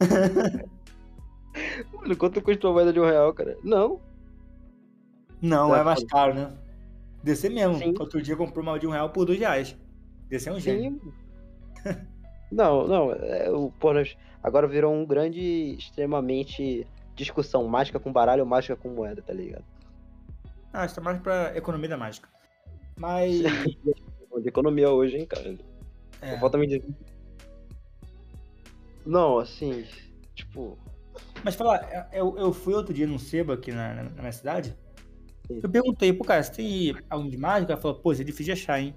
[1.92, 3.56] Mano, quanto custa uma moeda de um real, cara?
[3.62, 4.00] Não.
[5.40, 6.52] Não, Tá é mais caro, né?
[7.22, 7.78] DC mesmo.
[7.78, 7.94] Sim.
[7.98, 9.76] Outro dia comprou uma de um real por dois reais.
[10.28, 11.00] DC é um gênio.
[12.50, 13.12] Não, não.
[13.12, 14.02] É, o porra,
[14.42, 17.66] agora virou um grande, extremamente discussão.
[17.66, 19.64] Mágica com baralho ou mágica com moeda, tá ligado?
[20.72, 22.28] Ah, isso tá mais pra economia da mágica.
[22.98, 23.42] Mas.
[24.40, 25.56] De economia hoje, hein, cara.
[26.22, 26.84] é, Falta me dizer.
[29.04, 29.84] Não, assim,
[30.34, 30.78] tipo.
[31.42, 34.76] Mas falar, eu, eu fui outro dia num sebo aqui na, na- na minha cidade.
[35.46, 35.60] Sim.
[35.62, 37.72] Eu perguntei, pô, cara, você tem algum de mágica?
[37.72, 38.94] Ela falou, pô, isso é difícil de achar, hein?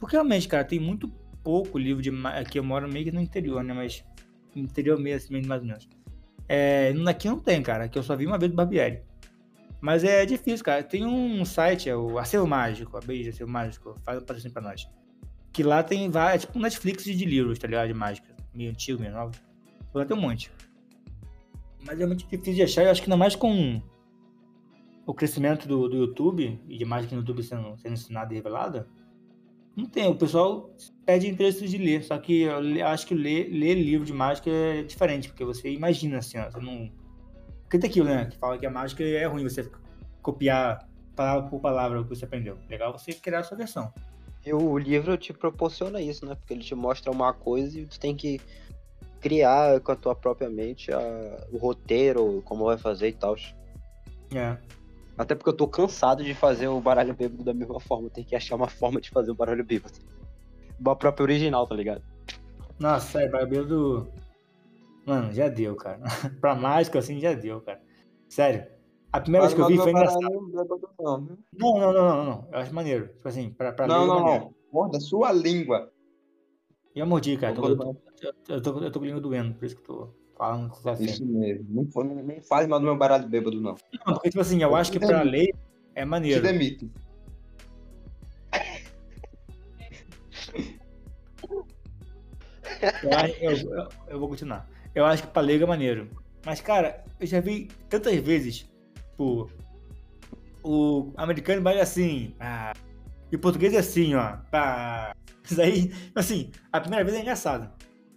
[0.00, 1.08] Porque realmente, cara, tem muito
[1.42, 2.40] pouco livro de mágica.
[2.42, 3.74] Aqui eu moro meio que no interior, né?
[3.74, 4.02] Mas
[4.56, 5.88] no interior mesmo, assim, mais ou menos.
[6.48, 7.84] É, aqui não tem, cara.
[7.84, 9.02] Aqui eu só vi uma vez do Barbieri.
[9.84, 10.82] Mas é difícil, cara.
[10.82, 14.62] Tem um site, é o Acervo Mágico, a beijo Acervo Mágico, faz um patrocínio pra
[14.62, 14.88] nós.
[15.52, 17.88] Que lá tem vários, é tipo um Netflix de livros, tá ligado?
[17.88, 18.34] De mágica.
[18.54, 19.34] Meio antigo, meio novo.
[19.92, 20.50] Lá tem um monte.
[21.86, 23.82] Mas é muito difícil de achar, eu acho que ainda mais com
[25.04, 28.88] o crescimento do, do YouTube e de mágica no YouTube sendo, sendo ensinada e revelada.
[29.76, 33.74] Não tem, o pessoal perde interesse de ler, só que eu acho que ler, ler
[33.74, 36.90] livro de mágica é diferente, porque você imagina assim, ó, você não,
[37.68, 38.26] Tem aquilo, né?
[38.26, 39.68] Que fala que a mágica é ruim você
[40.22, 42.58] copiar palavra por palavra o que você aprendeu.
[42.68, 43.92] Legal você criar a sua versão.
[44.46, 46.34] E o livro te proporciona isso, né?
[46.34, 48.40] Porque ele te mostra uma coisa e tu tem que
[49.20, 53.36] criar com a tua própria mente a- o roteiro, como vai fazer e tal.
[54.34, 54.56] É.
[55.16, 58.10] Até porque eu tô cansado de fazer o baralho bêbado da mesma forma.
[58.10, 59.94] Tem que achar uma forma de fazer o baralho bêbado.
[60.84, 62.02] A própria original, tá ligado?
[62.78, 64.08] Nossa, sério, barbeiro do.
[65.06, 66.00] Mano, já deu, cara.
[66.40, 67.80] pra mágica, assim, já deu, cara.
[68.28, 68.66] Sério.
[69.12, 70.20] A primeira vez que eu vi foi engraçado.
[70.98, 71.38] Não?
[71.52, 72.48] Não, não, não, não.
[72.52, 73.08] Eu acho maneiro.
[73.08, 74.54] Tipo assim, pra, pra não, é não, não.
[74.72, 75.92] Morda sua língua.
[76.94, 77.54] E eu mordi, cara.
[77.54, 80.14] Eu tô, eu, tô, eu, tô, com a língua doendo, por isso que eu tô
[80.36, 81.04] falando com você assim.
[81.04, 81.88] Isso mesmo.
[81.94, 83.76] Não, não, faz mal do meu baralho bêbado, não.
[84.06, 85.54] Não, porque, tipo assim, eu acho que pra ler
[85.94, 86.42] é Te maneiro.
[86.42, 86.90] demito.
[93.02, 94.68] Eu, acho- eu, eu, eu vou continuar.
[94.94, 96.08] Eu acho que pra ler é maneiro.
[96.44, 98.58] Mas, cara, eu já vi tantas vezes,
[99.10, 99.50] tipo,
[100.62, 102.72] o americano vai assim, ah,
[103.32, 105.14] e o português é assim, ó, pá.
[105.44, 107.70] Isso aí, assim, a primeira vez é engraçado.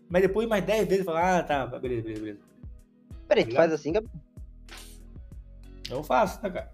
[0.10, 2.40] Mas depois mais 10 vezes fala, ah, tá, beleza, beleza, beleza.
[3.28, 3.64] Peraí, tu Ligado?
[3.64, 4.14] faz assim, Gabriel?
[5.90, 6.72] Eu faço, né, cara?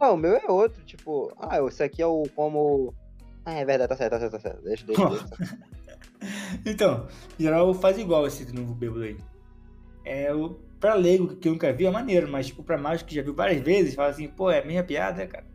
[0.00, 2.94] Ah, o meu é outro, tipo, ah, esse aqui é o como.
[3.44, 4.62] Ah, é verdade, tá certo, tá certo, tá certo.
[4.62, 5.58] Deixa, deixa, deixa.
[6.64, 7.06] Então,
[7.38, 9.16] em geral faz igual esse novo bêbado aí.
[10.04, 10.50] É, o,
[10.80, 13.34] pra leigo que eu nunca vi é maneiro, mas tipo, pra mágico que já viu
[13.34, 15.46] várias vezes, fala assim, pô, é minha piada, cara.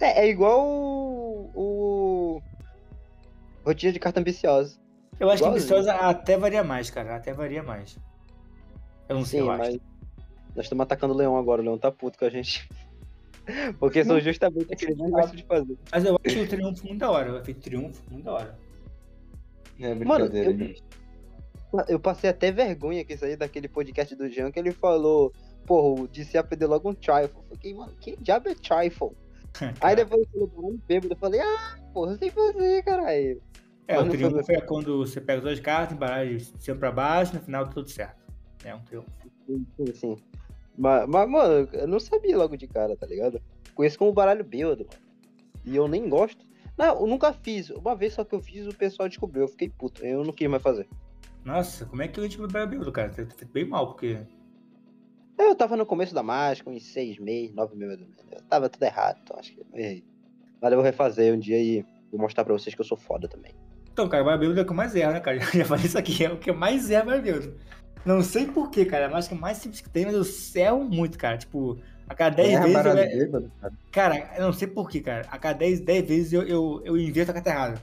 [0.00, 1.50] É, é igual o.
[1.54, 2.42] o...
[3.64, 4.78] Rotina de carta ambiciosa.
[5.18, 5.76] Eu acho que Igualzinho.
[5.76, 7.16] ambiciosa até varia mais, cara.
[7.16, 7.98] Até varia mais.
[9.08, 9.80] Eu não sei, Sim, eu acho.
[10.54, 12.68] Nós estamos atacando o leão agora, o leão tá puto com a gente.
[13.78, 15.78] Porque são justamente aqueles que gostam de fazer.
[15.90, 17.32] Mas eu acho o triunfo muito da hora.
[17.32, 18.58] O efeito triunfo, muito da hora.
[19.80, 20.74] É Mano, eu-.
[21.86, 25.32] Eu passei até vergonha com isso aí daquele podcast do Jean que ele falou,
[25.66, 27.42] porra, o DC aprender logo um trifle.
[27.50, 29.10] Eu fiquei, mano, que diabo é trifle?
[29.80, 33.42] Aí depois ele falou, um bêbado, eu falei, ah, porra, eu sei fazer, caralho.
[33.86, 36.76] É, Mas o triunfo foi- é quando você pega as duas cartas, embaralha de cima
[36.76, 38.22] pra baixo, no final tá tudo certo.
[38.64, 39.10] É um triunfo.
[39.46, 40.16] Sim, sim.
[40.76, 43.40] Mas, mas, mano, eu não sabia logo de cara, tá ligado?
[43.74, 45.02] Conheço como baralho bêbado, mano.
[45.64, 46.46] E eu nem gosto.
[46.78, 47.70] Não, eu nunca fiz.
[47.70, 49.42] Uma vez só que eu fiz, o pessoal descobriu.
[49.42, 50.06] Eu fiquei puto.
[50.06, 50.88] Eu não quis mais fazer.
[51.44, 53.08] Nossa, como é que gente vai bêbado, cara?
[53.08, 54.18] Tá feito bem mal, porque.
[55.36, 58.06] Eu tava no começo da mágica, uns seis meses, nove meses.
[58.30, 60.04] Eu tava tudo errado, então acho que eu errei.
[60.60, 63.28] Mas eu vou refazer um dia e vou mostrar pra vocês que eu sou foda
[63.28, 63.52] também.
[63.92, 65.38] Então, cara, o barbeiro é o que eu mais erro, né, cara?
[65.50, 67.56] Já falei isso aqui, é o que eu mais erro barbeiro.
[68.04, 69.04] Não sei porquê, cara.
[69.04, 71.38] É a mágica mais simples que tem, mas eu erro muito, cara.
[71.38, 72.94] Tipo, a cada 10 É vezes eu.
[73.18, 73.74] bêbado, cara.
[73.92, 75.26] Cara, eu não sei porquê, cara.
[75.30, 77.82] A cada 10, 10 vezes eu, eu, eu inverto a carta errada.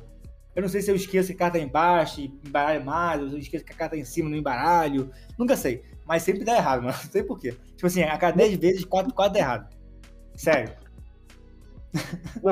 [0.55, 3.27] Eu não sei se eu esqueço que a carta é embaixo e embaralho mais, ou
[3.29, 5.11] se eu esqueço que a carta é em cima no embaralho.
[5.38, 5.83] Nunca sei.
[6.05, 6.97] Mas sempre dá errado, mano.
[7.03, 7.51] Não sei porquê.
[7.75, 9.75] Tipo assim, a cada 10 vezes, 4, 4 dá errado.
[10.35, 10.73] Sério.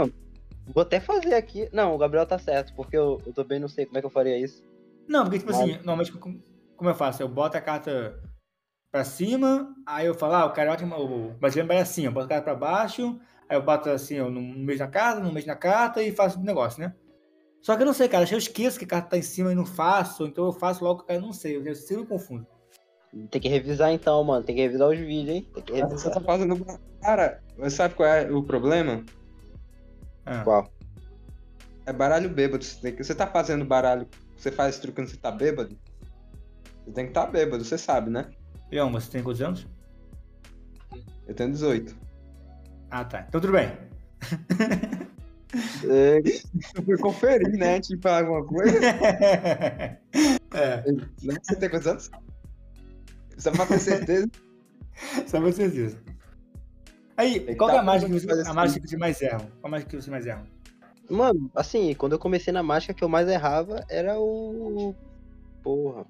[0.73, 1.67] Vou até fazer aqui.
[1.73, 4.11] Não, o Gabriel tá certo, porque eu, eu também não sei como é que eu
[4.11, 4.63] faria isso.
[5.07, 6.41] Não, porque, tipo assim, normalmente, como,
[6.77, 7.21] como eu faço?
[7.21, 8.17] Eu boto a carta
[8.93, 12.29] pra cima, aí eu falo, ah, o carioca, o brasileiro vai assim, eu boto a
[12.29, 15.55] carta pra baixo, aí eu boto assim, ó, no mês na carta, no mês na
[15.55, 16.93] carta e faço o negócio, né?
[17.59, 19.51] Só que eu não sei, cara, se eu esqueço que a carta tá em cima
[19.51, 22.45] e não faço, então eu faço logo, cara, eu não sei, eu sempre me confundo.
[23.31, 24.43] Tem que revisar então, mano.
[24.45, 25.47] Tem que revisar os vídeos, hein?
[25.53, 26.13] Tem que Você revisar.
[26.13, 26.65] tá fazendo.
[27.01, 29.03] Cara, sabe qual é o problema?
[30.25, 30.71] Ah, Qual?
[31.85, 32.63] É baralho bêbado.
[32.63, 34.07] Você, tem que- você tá fazendo baralho.
[34.35, 35.77] Você faz esse truque quando você tá bêbado?
[36.85, 38.31] Você tem que estar tá bêbado, você sabe, né?
[38.73, 39.67] Leão, você tem quantos anos?
[41.27, 41.95] Eu tenho 18.
[42.89, 43.23] Ah, tá.
[43.29, 43.71] Então tudo bem.
[45.87, 46.17] É,
[46.75, 47.79] Eu fui conferir, né?
[48.01, 48.75] Falar alguma coisa.
[50.55, 51.37] é, Né?
[51.43, 52.11] Você tem quantos anos?
[53.37, 54.27] Só pra ter certeza.
[55.27, 55.99] só pra certeza.
[57.15, 58.53] Aí, que qual que é a tá mágica que você, a assim.
[58.53, 59.37] mágica que você mais erra?
[59.37, 60.47] Qual a mágica que você mais erra?
[61.07, 64.95] Mano, assim, quando eu comecei na mágica, que eu mais errava era o.
[65.61, 66.07] Porra.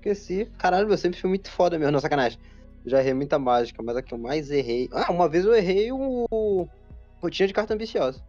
[0.00, 0.46] Esqueci.
[0.58, 2.38] Caralho, eu sempre fui muito foda mesmo, não, sacanagem.
[2.84, 4.88] Eu já errei muita mágica, mas a que eu mais errei.
[4.92, 6.66] Ah, uma vez eu errei o.
[7.20, 8.22] Rotina de carta ambiciosa.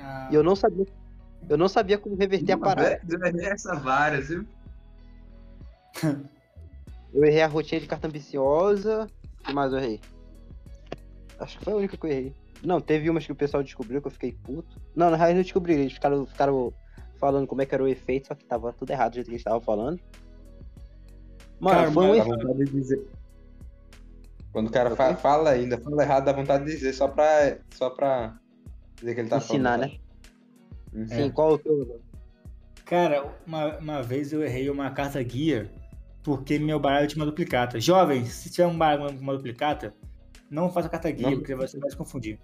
[0.00, 0.86] Ah, E eu não sabia.
[1.48, 3.00] Eu não sabia como reverter a parada.
[3.08, 4.44] Eu errei essa várias, viu?
[7.14, 9.08] Eu errei a rotina de carta ambiciosa.
[9.40, 9.98] O que mais eu errei?
[11.38, 12.34] Acho que foi a única que eu errei.
[12.62, 14.78] Não, teve umas que o pessoal descobriu que eu fiquei puto.
[14.94, 15.72] Não, na real não descobri.
[15.72, 16.70] Eles ficaram, ficaram
[17.18, 19.32] falando como é que era o efeito, só que tava tudo errado do jeito que
[19.32, 20.00] eles estavam falando.
[21.60, 23.08] Mano, Cara, foi um efeito.
[24.52, 27.90] Quando o cara fa- fala ainda, fala errado, dá vontade de dizer, só pra, só
[27.90, 28.38] pra
[28.96, 29.90] dizer que ele tá Ensinar, falando.
[29.92, 29.98] né?
[30.94, 31.06] Uhum.
[31.08, 32.00] Sim, qual o teu?
[32.84, 35.70] Cara, uma, uma vez eu errei uma carta guia
[36.22, 37.78] porque meu baralho tinha uma duplicata.
[37.80, 39.94] Jovem, se tiver um baralho com uma duplicata,
[40.50, 41.38] não faça carta guia, Não.
[41.38, 42.38] porque você vai se confundir.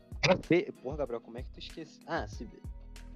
[0.82, 2.00] Porra, Gabriel, como é que tu esquece?
[2.06, 2.46] Ah, se...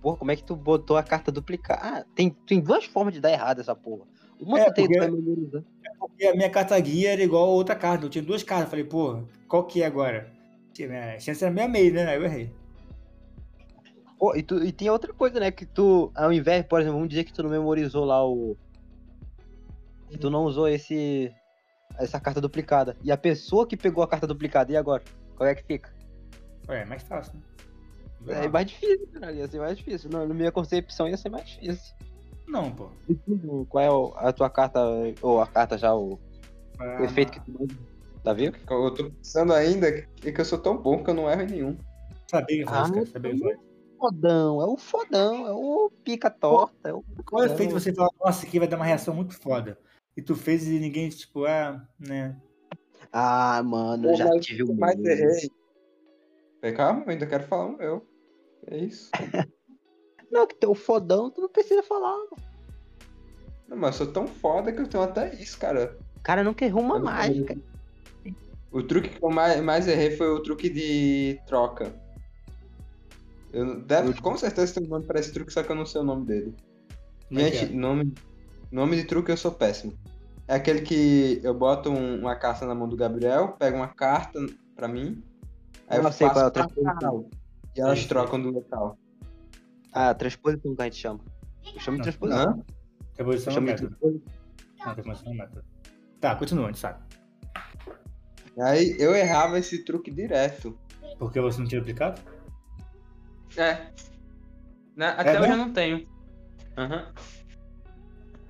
[0.00, 1.80] Porra, como é que tu botou a carta duplicada?
[1.82, 4.04] Ah, tem, tem duas formas de dar errado essa porra.
[4.40, 5.62] Uma É, tem, porque- vai memorizar.
[5.98, 8.04] Porque a minha carta guia era igual a outra carta.
[8.06, 8.70] Eu tinha duas cartas.
[8.70, 10.30] Falei, pô, qual que é agora?
[10.72, 12.06] Tinha- A chance era meia meia, né?
[12.06, 12.52] Aí eu errei.
[14.18, 15.50] Pô, e, tu, e tem outra coisa, né?
[15.50, 18.56] Que tu, ao invés, por exemplo, vamos dizer que tu não memorizou lá o.
[20.08, 21.32] Que tu não usou esse.
[21.98, 22.96] Essa carta duplicada.
[23.02, 25.02] E a pessoa que pegou a carta duplicada, e agora?
[25.37, 25.92] Qual é que fica?
[26.68, 27.40] Ué, é mais fácil, né?
[28.26, 29.37] É mais difícil, caralho.
[29.38, 30.11] Ia ser mais difícil.
[30.11, 31.94] Na na minha concepção ia ser mais difícil.
[32.46, 32.90] Não, pô.
[33.09, 34.81] E tu, Qual é o- a tua carta,
[35.22, 36.18] ou a carta já, o,
[37.00, 37.74] o efeito que tu manda?
[38.24, 38.57] Tá vendo?
[38.68, 41.46] Eu tô pensando ainda que que eu sou tão bom que eu não erro em
[41.46, 41.78] nenhum.
[42.31, 43.07] Sabia Ah, cara.
[43.07, 43.59] Sabia que faz.
[43.98, 46.88] Fodão, é o fodão, é o pica torta.
[46.88, 47.02] É o...
[47.24, 49.78] Qual é o efeito você fala, nossa, aqui vai dar uma reação muito foda?
[50.16, 52.37] E tu fez e ninguém, tipo, ah, né?
[53.12, 54.74] Ah, mano, Pô, já mas tive um.
[54.76, 55.09] mais monte.
[55.09, 55.50] errei.
[56.74, 58.08] Calma, eu ainda quero falar o meu.
[58.70, 59.11] É isso.
[60.31, 62.14] Não, que tem o fodão, tu não precisa falar.
[63.66, 65.96] Não, mas eu sou tão foda que eu tenho até isso, cara.
[66.18, 67.57] O cara nunca errou uma Eu mágica.
[68.70, 71.94] O truque que eu mais, mais errei foi o truque de troca.
[73.50, 76.02] Eu, deve, com certeza tem um nome pra esse truque, só que eu não sei
[76.02, 76.54] o nome dele.
[77.31, 77.74] É Gente, é?
[77.74, 78.12] nome,
[78.70, 79.94] nome de truque eu sou péssimo.
[80.46, 84.38] É aquele que eu boto um- uma carta na mão do Gabriel, pego uma carta
[84.76, 85.22] pra mim,
[85.87, 87.31] aí eu sei faço qual é o caralho.
[87.78, 88.98] E elas Sei, trocam do local.
[89.92, 91.20] Ah, transposição que a gente chama.
[91.72, 92.64] Eu chamo de transposição.
[93.16, 93.88] Eu é método.
[93.96, 94.22] transposição.
[94.84, 95.64] Não, revolução é método.
[96.20, 97.00] Tá, continua, a gente sabe.
[98.60, 100.76] Aí eu errava esse truque direto.
[101.20, 102.20] Porque você não tinha duplicado?
[103.56, 103.86] É.
[104.96, 106.08] Na- até É hoje eu não tenho.
[106.76, 107.12] Aham.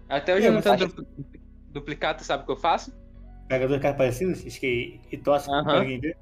[0.09, 1.03] Até hoje Eu eu não tenho dupl-
[1.71, 2.93] duplicado, sabe o que eu faço?
[3.47, 5.65] Pega duas cartas parecidas esque- e tosse Aham.
[5.65, 6.17] pra ninguém ver?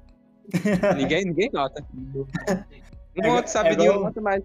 [0.97, 1.81] ninguém, ninguém nota.
[3.17, 4.43] Um É- outro sabe é de igual- um nota, mas.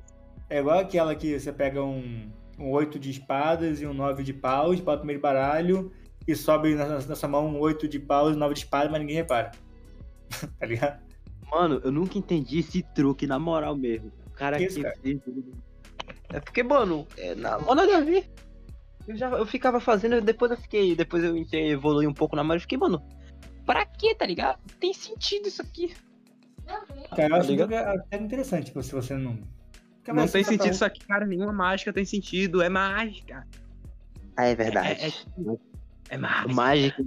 [0.49, 4.33] É igual aquela que você pega um, um 8 de espadas e um 9 de
[4.35, 5.93] paus, bota no primeiro baralho
[6.27, 9.01] e sobe na, na sua mão um 8 de paus e 9 de espadas, mas
[9.01, 9.51] ninguém repara.
[10.59, 11.01] tá ligado?
[11.51, 14.11] Mano, eu nunca entendi esse truque, na moral mesmo.
[14.27, 14.95] O cara Que cara?
[15.03, 15.21] fez.
[16.31, 18.31] É porque, mano, é na hora de ver.
[19.07, 20.95] Eu, já, eu ficava fazendo, depois eu fiquei.
[20.97, 22.59] Depois eu evolui um pouco na magia.
[22.59, 23.03] Eu fiquei, mano,
[23.67, 24.59] pra quê, tá ligado?
[24.81, 25.95] Tem sentido isso aqui.
[27.17, 27.69] Cara, eu acho ligado?
[28.09, 29.37] que é interessante, tipo, se você não.
[29.97, 31.27] Porque Não vai tem sentido isso aqui, cara.
[31.27, 32.61] Nenhuma mágica tem sentido.
[32.63, 33.47] É mágica.
[34.37, 35.13] Ah, é É, é,
[36.11, 36.55] é mágica.
[36.55, 37.05] Mágica.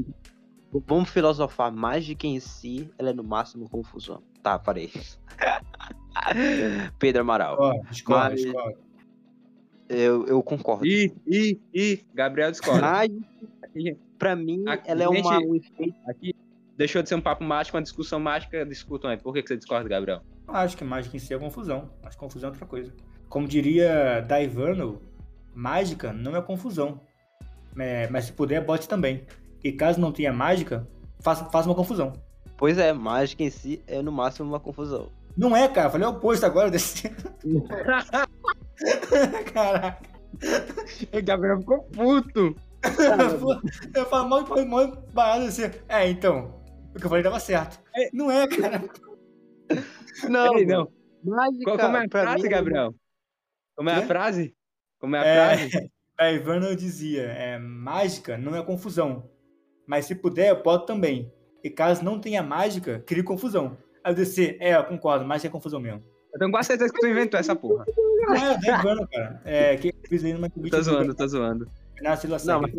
[0.87, 1.71] Vamos filosofar.
[1.71, 4.21] Mágica em si, ela é no máximo confusão.
[4.43, 4.91] Tá, parei.
[6.99, 7.57] Pedro Amaral.
[7.59, 8.73] Ó, escola, Mas- escola.
[9.87, 10.85] Eu, eu concordo.
[10.85, 12.05] Ih, ih, ih.
[12.13, 12.81] Gabriel discorda.
[12.81, 15.95] Mágica, pra mim, Aqui, ela é uma, gente- um efeito.
[16.07, 16.33] Aqui
[16.75, 18.65] deixou de ser um papo mágico, uma discussão mágica.
[18.65, 19.17] Discutam aí.
[19.17, 20.21] Por que, que você discorda, Gabriel?
[20.47, 21.89] Acho que mágica em si é confusão.
[22.03, 22.93] Acho que confusão é outra coisa.
[23.29, 25.01] Como diria Daivano,
[25.53, 27.01] mágica não é confusão.
[27.77, 29.25] É, mas se puder, bote também.
[29.63, 30.87] E caso não tenha mágica,
[31.19, 32.13] faça, faça uma confusão.
[32.57, 35.11] Pois é, mágica em si é no máximo uma confusão.
[35.35, 35.89] Não é, cara.
[35.89, 37.09] Falei o oposto agora desse.
[39.53, 40.09] Caraca.
[41.11, 42.55] o Gabriel ficou puto.
[43.93, 45.63] Eu falo mal de mal barato assim.
[45.89, 46.64] É, então.
[46.95, 47.79] O que eu falei dava certo.
[48.13, 48.83] Não é, cara.
[50.29, 50.87] Não, Ei, não.
[51.23, 52.95] Mágica, Qual- como é a frase, mim, Gabriel?
[53.75, 54.07] Como é a Quê?
[54.07, 54.55] frase?
[54.99, 55.57] Como é a É.
[55.57, 55.91] frase?
[56.17, 59.29] Daivano dizia: é, mágica não é confusão.
[59.85, 61.31] Mas se puder, eu boto também.
[61.63, 63.77] E caso não tenha mágica, crie confusão.
[64.03, 66.03] Aí eu disse, é, eu concordo, mágica é confusão mesmo.
[66.31, 67.85] Eu tenho quase certeza que tu inventou essa porra.
[68.27, 69.41] Não é, Daivano, cara.
[69.43, 71.69] É, que eu fiz aí numa Tô zoando, tô zoando.
[72.01, 72.71] Nasce Não, mas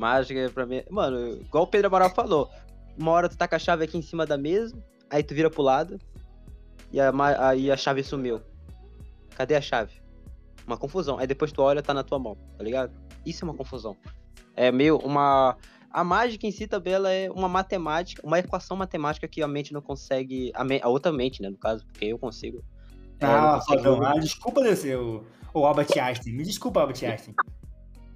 [0.00, 0.82] mágica pra mim.
[0.90, 2.50] Mano, igual o Pedro Amaral falou.
[2.98, 4.76] Uma hora tu tá com a chave aqui em cima da mesa,
[5.08, 5.98] aí tu vira pro lado
[6.92, 7.12] e a,
[7.48, 8.40] aí a chave sumiu.
[9.36, 9.92] Cadê a chave?
[10.66, 11.18] Uma confusão.
[11.18, 12.92] Aí depois tu olha, tá na tua mão, tá ligado?
[13.24, 13.96] Isso é uma confusão.
[14.56, 15.56] É meio uma.
[15.92, 19.72] A mágica em si também ela é uma matemática, uma equação matemática que a mente
[19.72, 20.52] não consegue.
[20.54, 22.62] A, me- a outra mente, né, no caso, porque eu consigo.
[23.18, 23.82] É, Ah, fodão.
[23.94, 24.06] resolver.
[24.06, 26.34] Ah, desculpa descer o, o Albert Einstein.
[26.34, 27.34] Me desculpa, Albert Einstein.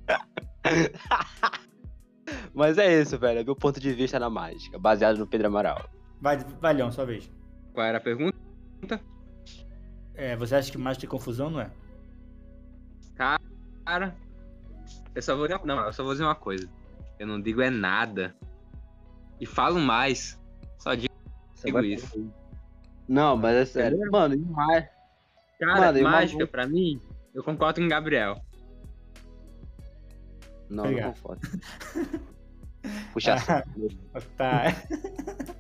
[2.55, 3.41] Mas é isso, velho.
[3.41, 5.89] É meu ponto de vista na mágica, baseado no Pedro Amaral.
[6.21, 6.39] Vai,
[6.75, 7.31] Leão, sua vez.
[7.73, 8.39] Qual era a pergunta?
[10.15, 11.71] É, você acha que mágica é confusão, não é?
[13.17, 14.17] Cara,
[15.15, 16.69] eu só vou dizer, não, eu só vou dizer uma coisa.
[17.19, 18.35] Eu não digo é nada.
[19.41, 20.41] E falo mais.
[20.79, 21.13] Só digo
[21.81, 22.31] isso.
[23.09, 23.99] Não, mas é sério.
[24.11, 24.87] Mano, e mais.
[25.59, 27.01] Cara, Mano, e uma- mágica pra mim,
[27.35, 28.41] eu concordo com o Gabriel.
[30.69, 31.17] Não, Obrigado.
[31.25, 31.39] não.
[33.13, 33.71] Puxa saco.
[34.37, 34.65] Tá.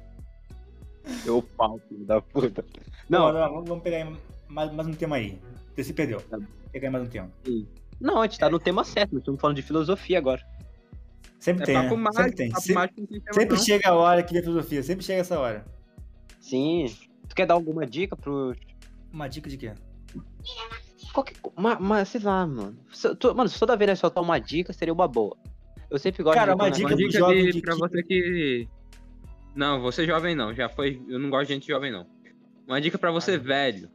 [1.26, 2.64] Eu pau, filho da puta.
[3.08, 4.10] Não, Não, não, vamos- pegar
[4.48, 5.38] mais, mais um tema aí.
[5.74, 6.20] Você se perdeu.
[6.22, 6.38] Tá.
[6.72, 7.30] Pegar mais um tema.
[8.00, 10.42] não, a gente tá no tema certo, nós estamos falando de filosofia agora.
[11.38, 12.02] Sempre É tem, papo né?
[12.02, 12.50] mágico, Sempre tem.
[12.54, 14.82] Sempre, mágico tem tema, sempre chega a hora que vê filosofia.
[14.82, 15.64] Sempre chega essa hora.
[16.40, 16.86] Sim.
[17.28, 18.54] Tu quer dar alguma dica pro.
[19.12, 19.72] Uma dica de quê?
[21.14, 21.36] Qualquer...
[21.56, 22.76] Mas, mas sei lá, mano.
[22.92, 25.36] Se- tu- Mano, se toda vez nós soltar uma dica, seria uma boa.
[25.88, 27.78] Eu sempre gosto Cara, de uma um dica Uma dica jovem de, de pra que-
[27.80, 28.68] você que.
[29.54, 30.52] Não, você jovem não.
[30.52, 31.00] Já foi.
[31.08, 32.04] Eu não gosto de gente jovem, não.
[32.66, 33.88] Uma dica pra você, velho.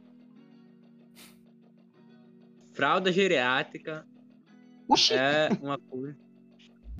[2.72, 4.06] Fralda geriátrica
[4.88, 5.12] Oxi!
[5.14, 6.16] é uma coisa.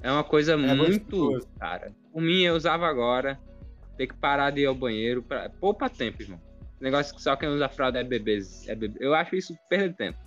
[0.03, 1.17] É uma coisa muito.
[1.17, 1.49] gostoso.
[1.59, 1.95] Cara.
[2.13, 3.41] Por mim, eu usava agora.
[3.97, 5.23] Ter que parar de ir ao banheiro.
[5.23, 5.49] Pra...
[5.49, 6.41] Poupa tempo, irmão.
[6.81, 8.67] Negócio que só quem usa fralda é bebês.
[8.69, 8.99] É bebê.
[9.05, 10.19] Eu acho isso perda de tempo.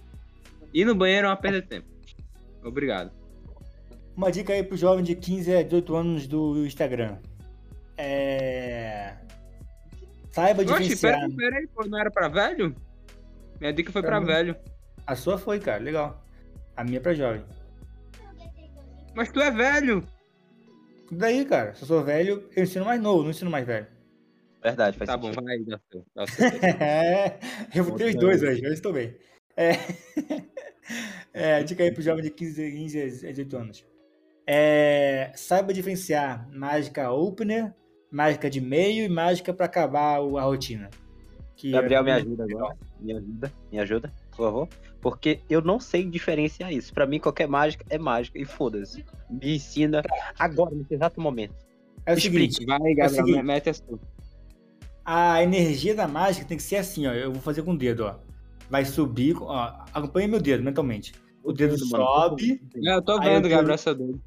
[0.73, 1.87] Ir no banheiro é uma perda de tempo.
[2.63, 3.11] Obrigado.
[4.15, 7.17] Uma dica aí pro jovem de 15 a 18 anos do Instagram.
[7.97, 9.15] É.
[10.31, 11.29] Saiba Oxe, diferenciar.
[11.35, 12.75] peraí, não era pra velho?
[13.59, 14.55] Minha dica foi Pra pra velho.
[15.05, 16.23] A sua foi, cara, legal.
[16.75, 17.43] A minha é pra jovem.
[19.15, 20.03] Mas tu é velho.
[21.11, 23.85] Daí, cara, se eu sou velho, eu ensino mais novo, não ensino mais velho.
[24.63, 25.43] Verdade, faz Tá bom, sentido.
[25.43, 26.05] vai dá seu.
[26.15, 26.45] Dá seu.
[26.79, 27.39] É,
[27.75, 29.15] eu vou ter os dois hoje, hoje estou bem.
[29.57, 29.71] É,
[31.33, 33.85] é, dica aí pro jovem de 15, 15 a 18 anos.
[34.47, 37.73] É, saiba diferenciar mágica opener,
[38.11, 40.89] mágica de meio e mágica pra acabar o- a rotina.
[41.55, 42.77] Que Gabriel, é- me ajuda agora.
[42.99, 44.67] Me ajuda, me ajuda, por favor.
[45.01, 46.93] Porque eu não sei diferenciar isso.
[46.93, 49.05] Pra mim, qualquer mágica é mágica e foda-se.
[49.29, 50.01] Me ensina
[50.39, 51.53] agora, nesse exato momento.
[52.05, 52.53] É o Explique.
[52.55, 53.43] seguinte, Vai, É Gabriel, seguinte.
[53.43, 53.99] mete a sua.
[55.05, 57.11] A energia da mágica tem que ser assim, ó.
[57.13, 58.15] Eu vou fazer com o dedo, ó.
[58.69, 59.85] Vai subir, ó.
[59.93, 61.13] Acompanha meu dedo mentalmente.
[61.43, 64.21] O dedo sobe, É, eu tô vendo, Gabriel, seu dedo.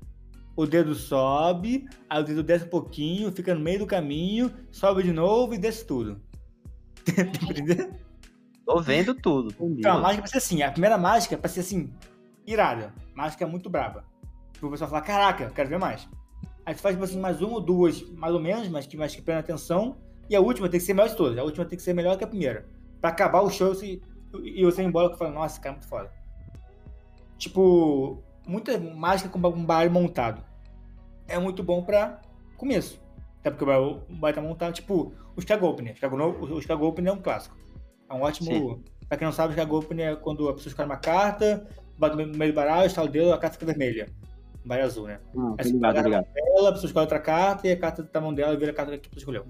[0.55, 5.03] o dedo sobe, aí o dedo desce um pouquinho, fica no meio do caminho, sobe
[5.03, 6.21] de novo e desce tudo.
[7.51, 7.91] Entendeu?
[8.67, 9.55] Tô vendo tudo.
[9.61, 10.63] Então, a mágica vai ser assim.
[10.63, 11.91] A primeira mágica vai ser assim,
[12.47, 12.93] irada.
[13.15, 14.05] Mágica muito braba.
[14.53, 16.09] Tipo, o pessoal fala, caraca, quero ver mais.
[16.65, 19.15] Aí você faz tipo assim, mais uma ou duas, mais ou menos, mas que mais
[19.15, 19.97] que prenda atenção.
[20.29, 21.39] E a última tem que ser melhor de todas.
[21.39, 22.67] A última tem que ser melhor que a primeira.
[23.01, 26.11] Pra acabar o show e você ir embora e falar, nossa, cara, é muito foda.
[27.39, 30.43] Tipo, muita mágica com um baralho montado.
[31.29, 32.21] É muito bom pra
[32.57, 33.01] começo.
[33.41, 35.93] Até porque o baralho vai estar montado, tipo, o Chicago Opener.
[35.93, 37.57] O Chicago, no- o Chicago é um clássico.
[38.09, 38.51] É um ótimo.
[38.51, 38.85] Sim.
[39.09, 41.69] Pra quem não sabe, o Chicago é quando a pessoa escolhe uma carta,
[41.99, 44.09] bate no meio do baralho, estala o dedo, a carta fica vermelha.
[44.65, 45.21] Um baralho azul, né?
[45.33, 46.27] Tô você ligado, ligado.
[46.37, 48.73] ela, a pessoa escolhe outra carta e a carta tá na mão dela e vira
[48.73, 49.47] a carta que a pessoa escolheu.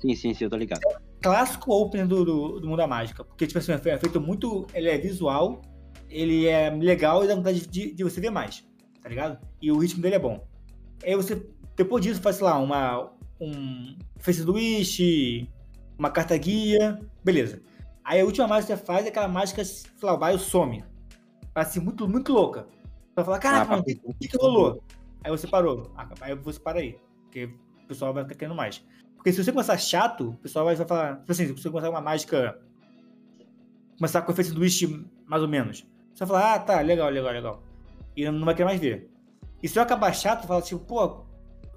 [0.00, 0.80] Sim, sim, sim, eu tô ligado.
[1.20, 3.24] Clássico opener do, do, do mundo da mágica.
[3.24, 4.66] Porque, tipo assim, é fe- é feito muito.
[4.72, 5.60] Ele é visual,
[6.08, 8.64] ele é legal e dá vontade de, de você ver mais.
[9.02, 9.38] Tá ligado?
[9.60, 10.46] E o ritmo dele é bom.
[11.04, 11.44] Aí você,
[11.76, 13.12] depois disso, faz, sei lá, uma.
[13.40, 15.48] Um Face do Wish,
[15.96, 17.62] uma carta guia, beleza.
[18.04, 20.84] Aí a última mágica que você faz é aquela mágica, sei lá, o bairro some.
[21.54, 22.62] Assim, muito, muito louca.
[22.62, 24.82] Você vai falar, caraca, Ah, mano, o que, que, que rolou?
[25.22, 25.92] Aí você parou.
[25.96, 26.98] Ah, Aí você para aí.
[27.24, 28.84] Porque o pessoal vai ficar querendo mais.
[29.18, 31.16] Porque se você começar chato, o pessoal vai falar.
[31.16, 32.56] Tipo assim, se você começar uma mágica.
[33.98, 34.86] Começar com efeito do Wish
[35.26, 35.84] mais ou menos.
[36.14, 37.62] Você vai falar, ah, tá, legal, legal, legal.
[38.16, 39.10] E não vai querer mais ver.
[39.60, 41.24] E se eu acabar chato, fala tipo, pô,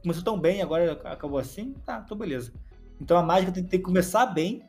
[0.03, 2.53] começou tão bem, agora acabou assim, tá, tô beleza.
[2.99, 4.61] Então a mágica tem, que começar bem,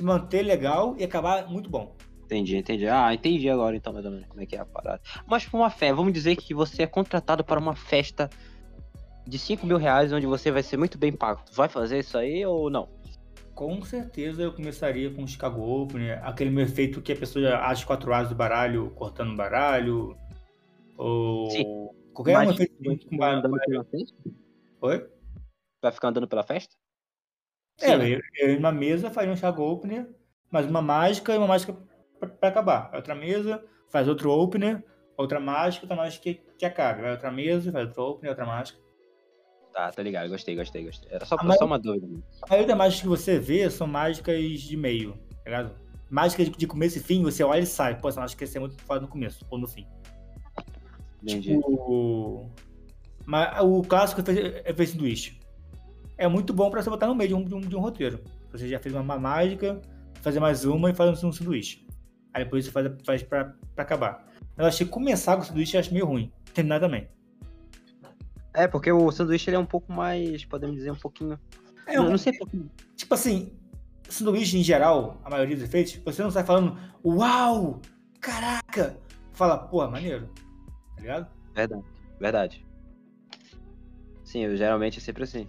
[0.00, 1.96] manter legal e acabar muito bom.
[2.24, 2.86] Entendi, entendi.
[2.86, 5.00] Ah, entendi agora então, mais ou menos, como é que é a parada.
[5.26, 8.28] Mas pra uma festa, vamos dizer que você é contratado para uma festa
[9.28, 11.42] de 5 mil reais, onde você vai ser muito bem pago.
[11.52, 12.88] Vai fazer isso aí ou não?
[13.54, 16.20] Com certeza eu começaria com o Chicago Open, né?
[16.22, 20.16] aquele meu efeito que a pessoa acha quatro asas do baralho, cortando o baralho.
[20.96, 21.50] Ou.
[21.50, 21.64] Sim.
[22.14, 23.86] Qualquer um efeito com baralho.
[24.80, 25.10] Oi?
[25.82, 26.74] Vai ficar andando pela festa?
[27.80, 28.06] É, Sim.
[28.06, 30.08] eu, eu numa mesa faria um Chicago Opener,
[30.50, 31.76] mais uma mágica e uma mágica
[32.18, 32.90] pra, pra acabar.
[32.94, 34.82] Outra mesa, faz outro opener,
[35.16, 37.02] outra mágica, outra mágica que, que acabe.
[37.02, 38.87] Vai outra mesa, faz outro opener, outra mágica.
[39.72, 41.08] Tá, tá ligado, gostei, gostei, gostei.
[41.12, 42.06] Era só, maioria- só uma dúvida.
[42.42, 45.12] A maioria das mágicas que você vê são mágicas de meio,
[45.44, 45.74] tá ligado?
[46.10, 48.00] Mágica de, de começo e fim, você olha e sai.
[48.00, 49.86] Pô, essa mágica ia ser muito foda no começo ou no fim.
[51.22, 51.56] Entendi.
[51.64, 52.46] O,
[53.26, 55.38] mas o clássico é Face do Wish.
[56.16, 58.20] É muito bom pra você botar no meio de um, de um, de um roteiro.
[58.50, 59.80] Você já fez uma, uma mágica,
[60.22, 61.86] fazer mais uma e faz um sanduíche.
[62.32, 64.26] Aí depois você faz, faz pra, pra acabar.
[64.56, 66.32] Mas eu achei começar com o sanduíche eu acho meio ruim.
[66.54, 67.06] Terminar também.
[68.54, 71.38] É, porque o sanduíche ele é um pouco mais, podemos dizer, um pouquinho.
[71.86, 72.32] É não, um- não sei.
[72.96, 73.52] Tipo assim,
[74.08, 77.80] sanduíche em geral, a maioria dos efeitos, você não sai falando, uau,
[78.20, 78.98] caraca.
[79.32, 80.28] Fala, pô, maneiro.
[80.96, 81.26] Tá ligado?
[81.54, 81.84] Verdade.
[82.20, 82.66] Verdade.
[84.24, 85.48] Sim, eu, geralmente é sempre assim.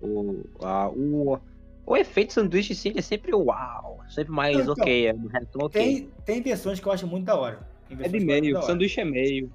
[0.00, 1.38] O, a, o,
[1.84, 4.00] o efeito sanduíche, sim, é sempre uau.
[4.08, 5.70] Sempre mais Então, ok, é resto ok.
[5.70, 7.68] Tem, tem versões que eu acho muito da hora.
[7.90, 9.52] É de eu meio, sanduíche é meio.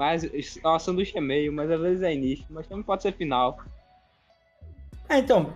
[0.00, 0.26] Mas
[0.64, 3.58] ó, sanduíche é meio, mas às vezes é início, mas também pode ser final.
[5.10, 5.52] É, então,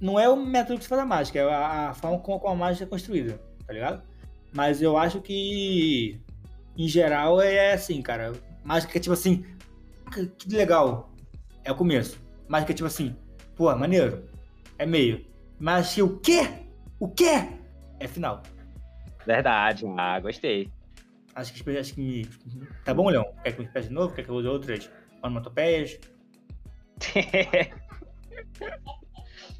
[0.00, 2.56] não é o método que se faz a mágica, é a, a forma como, a
[2.56, 4.02] mágica é construída, tá ligado?
[4.52, 6.20] Mas eu acho que,
[6.76, 8.32] em geral, é assim, cara.
[8.64, 9.44] Mágica é tipo assim,
[10.10, 11.12] "Caraca, que legal,
[11.62, 12.20] é o começo.
[12.48, 13.14] Mágica é tipo assim,
[13.54, 14.24] pô, maneiro,
[14.76, 15.24] é meio.
[15.56, 16.48] Mas que o quê?
[16.98, 17.46] O quê?
[18.00, 18.42] É final.
[19.24, 19.84] Verdade.
[19.96, 20.68] Ah, gostei.
[21.34, 22.28] Acho que, acho que
[22.84, 23.24] tá bom, Leão?
[23.42, 24.14] Quer que eu espere de novo?
[24.14, 24.90] Quer que eu use outras
[25.22, 25.98] onomatopeias?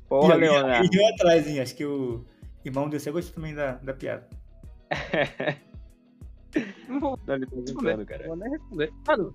[0.09, 0.89] Porra, Leonardo.
[0.93, 1.61] E eu atrás, hein?
[1.61, 2.25] Acho que o
[2.65, 4.29] irmão desse gostou também da, da piada.
[6.89, 8.23] Não vou, Não, ele responder, brincando, cara.
[8.29, 8.93] não vou nem responder.
[9.09, 9.35] Mano,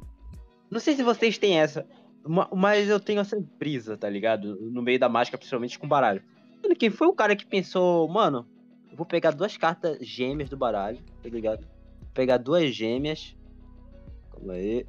[0.72, 1.86] não sei se vocês têm essa,
[2.26, 4.56] ma- mas eu tenho essa brisa, tá ligado?
[4.72, 6.24] No meio da mágica, principalmente com baralho.
[6.64, 8.48] Mano, quem foi o cara que pensou, mano,
[8.90, 11.68] eu vou pegar duas cartas gêmeas do baralho, tá ligado?
[12.14, 13.36] Pegar duas gêmeas.
[14.32, 14.86] Calma aí.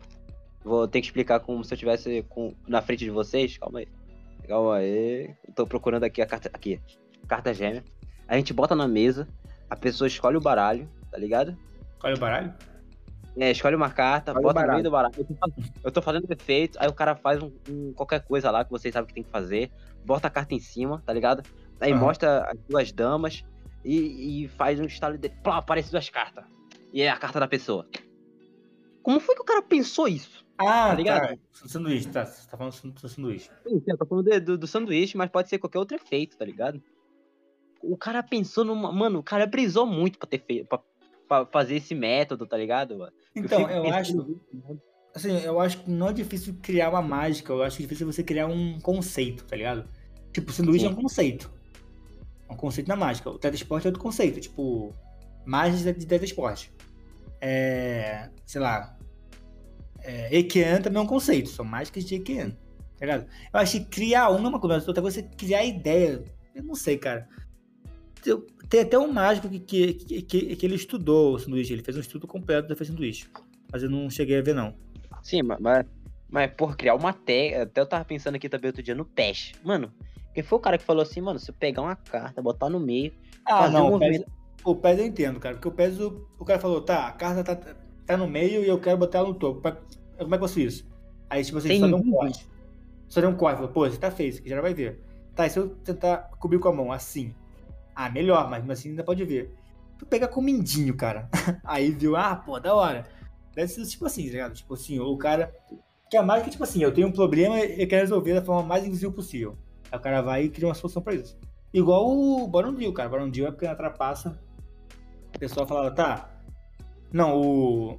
[0.65, 3.57] Vou ter que explicar como se eu tivesse com, na frente de vocês.
[3.59, 3.89] Calma aí.
[4.47, 5.35] Calma aí.
[5.47, 6.51] Eu tô procurando aqui a carta.
[6.53, 6.81] Aqui.
[7.27, 7.85] Carta gêmea.
[8.29, 9.27] A gente bota na mesa.
[9.69, 11.57] A pessoa escolhe o baralho, tá ligado?
[12.03, 12.53] Olha o baralho.
[13.39, 15.15] É, escolhe uma carta, Escolhe bota no meio do baralho.
[15.17, 18.51] Eu tô fazendo- Eu tô fazendo efeito, aí o cara faz um, um- qualquer coisa
[18.51, 19.71] lá que vocês sabem que tem que fazer,
[20.05, 21.43] bota a carta em cima, tá ligado?
[21.81, 22.01] Aí Aham.
[22.01, 23.45] mostra as duas damas
[23.85, 25.29] e, e faz um estalo de.
[25.29, 26.45] Plá, aparece duas cartas.
[26.93, 27.87] E é a carta da pessoa.
[29.03, 30.45] Como foi que o cara pensou isso?
[30.59, 31.29] Ah, Tá ligado?
[31.29, 31.39] tá.
[31.67, 32.27] Sanduíche, tá.
[32.27, 33.51] Você tá falando do sanduíche.
[33.67, 36.45] Sim, eu tô falando de- do, do sanduíche, mas pode ser qualquer outro efeito, tá
[36.45, 36.83] ligado?
[37.83, 38.93] O cara pensou numa.
[38.93, 40.67] Mano, o cara brisou muito pra ter feito.
[40.67, 40.81] Pra,
[41.27, 42.99] pra fazer esse método, tá ligado?
[42.99, 43.13] mano?
[43.35, 44.17] Então, eu pensando acho.
[44.17, 44.83] mano.
[45.15, 48.47] Assim, eu acho que não é difícil criar uma mágica, eu acho difícil você criar
[48.47, 49.89] um conceito, tá ligado?
[50.33, 50.91] Tipo, sanduíche Sim.
[50.93, 51.51] é um conceito.
[52.49, 53.31] É um conceito na mágica.
[53.31, 54.95] O teletransporte é outro conceito, tipo,
[55.47, 56.71] mágica de teletransporte.
[57.41, 58.29] É.
[58.45, 58.97] sei lá.
[60.03, 62.51] É, Ekean também é um conceito, são mágicas de Ekean,
[62.99, 63.27] tá ligado?
[63.53, 66.25] Eu acho que criar uma é uma coisa, outra coisa é criar a ideia.
[66.55, 67.29] Eu não sei, cara.
[68.69, 69.59] Tem até um mágico que,
[69.95, 73.27] que, que, que- ele estudou o sanduíche, ele fez um estudo completo da sanduíche.
[73.73, 74.75] Mas eu não cheguei a ver, não.
[75.23, 75.87] Sim, ma- mas,
[76.29, 77.63] mas, porra, criar uma técnica.
[77.63, 79.53] Até eu tava pensando aqui também outro dia no PES.
[79.65, 79.93] Mano,
[80.35, 82.81] quem foi o cara que falou assim, mano, se eu pegar uma carta, botar no
[82.81, 83.13] meio.
[83.45, 84.33] Ah, fazer não, um o PES, movimento.
[84.65, 85.55] O PES eu entendo, cara.
[85.57, 87.75] Porque o PES, o, o cara falou, tá, a carta tá,
[88.07, 89.61] tá no meio e eu quero botar ela no topo.
[89.61, 89.77] Pra-
[90.19, 90.89] Como é que eu faço isso?
[91.29, 92.49] Aí, tipo assim, Tem só deu um corte.
[93.09, 93.57] Só deu um corte.
[93.57, 95.01] Falou, pô, você tá feio, isso aqui já vai ver.
[95.35, 97.35] Tá, e se eu tentar cobrir com a mão, assim?
[97.95, 99.55] Ah, melhor, mas assim ainda pode ver.
[99.99, 101.29] Tu pega com o mindinho, cara.
[101.65, 103.07] Aí viu, ah, pô, da hora.
[103.55, 104.55] Deve ser tipo assim, tá ligado?
[104.55, 105.55] Tipo assim, o cara...
[106.11, 108.65] Que a mágica, tipo assim, eu tenho um problema e eu quero resolver da forma
[108.67, 109.57] mais invisível possível.
[109.93, 111.39] Aí o cara vai e cria uma solução pra isso.
[111.73, 113.09] Igual o Borondil, cara.
[113.09, 114.50] Borondil é porque na trapaça o
[115.41, 116.31] pessoal falava, tá.
[117.13, 117.99] Não, o.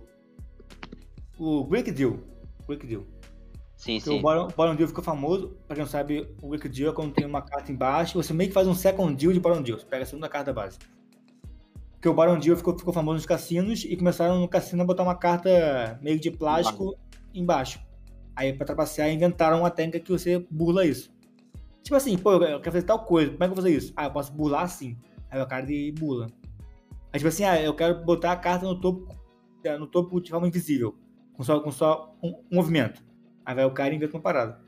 [1.38, 2.20] O Greek Deal.
[2.68, 3.04] Greek Deal.
[3.76, 4.22] Sim, Porque o sim.
[4.22, 7.26] Baron, Baron Deal ficou famoso, pra quem não sabe, o Greek Deal é quando tem
[7.26, 9.80] uma carta embaixo, você meio que faz um second deal de Baron Deal.
[9.80, 10.78] Você pega a segunda carta base.
[11.94, 15.02] Porque o Baron Deal ficou, ficou famoso nos cassinos e começaram no cassino a botar
[15.02, 16.96] uma carta meio de plástico
[17.34, 17.80] embaixo.
[18.36, 21.12] Aí pra trapacear inventaram uma técnica que você burla isso.
[21.82, 23.94] Tipo assim, pô, eu quero fazer tal coisa, como é que eu vou fazer isso?
[23.96, 24.96] Ah, eu posso burlar assim.
[25.30, 26.28] Aí o cara de bula.
[27.14, 29.08] Aí tipo assim, ah, eu quero botar a carta no topo,
[29.80, 30.96] no topo de forma invisível.
[31.34, 33.04] Com só, com só um, um movimento.
[33.46, 34.60] Aí vai o cara e inventa uma parada.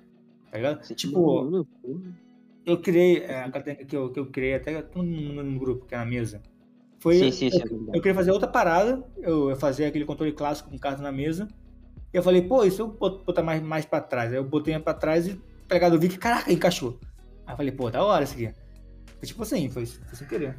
[0.51, 0.83] Tá ligado?
[0.83, 1.65] Sim, Tipo,
[2.65, 5.85] eu criei, é, aquela técnica que eu, que eu criei até no, no- no grupo,
[5.85, 6.41] que é na mesa.
[6.99, 7.59] Foi, Sim, sim, sim.
[7.69, 11.11] eu, eu queria fazer outra parada, eu ia fazer aquele controle clássico com carta na
[11.11, 11.47] mesa.
[12.13, 14.31] E eu falei, pô, e se eu bot- botar mais, mais pra trás?
[14.31, 16.99] Aí eu botei pra trás e pegado o vi que, caraca, encaixou.
[17.45, 18.53] Aí eu falei, pô, da hora isso aqui.
[19.17, 20.57] Foi tipo assim, foi, foi sem querer.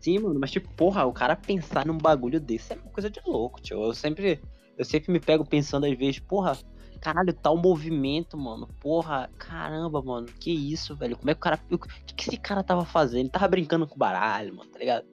[0.00, 3.20] Sim, mano, mas tipo, porra, o cara pensar num bagulho desse é uma coisa de
[3.26, 3.82] louco, tio.
[3.82, 4.40] Eu sempre,
[4.78, 6.56] eu sempre me pego pensando às vezes, porra,
[7.00, 8.66] caralho, tal movimento, mano.
[8.80, 11.18] Porra, caramba, mano, que isso, velho?
[11.18, 11.60] Como é que o cara.
[11.70, 13.20] O que, que esse cara tava fazendo?
[13.20, 15.06] Ele tava brincando com baralho, mano, tá ligado?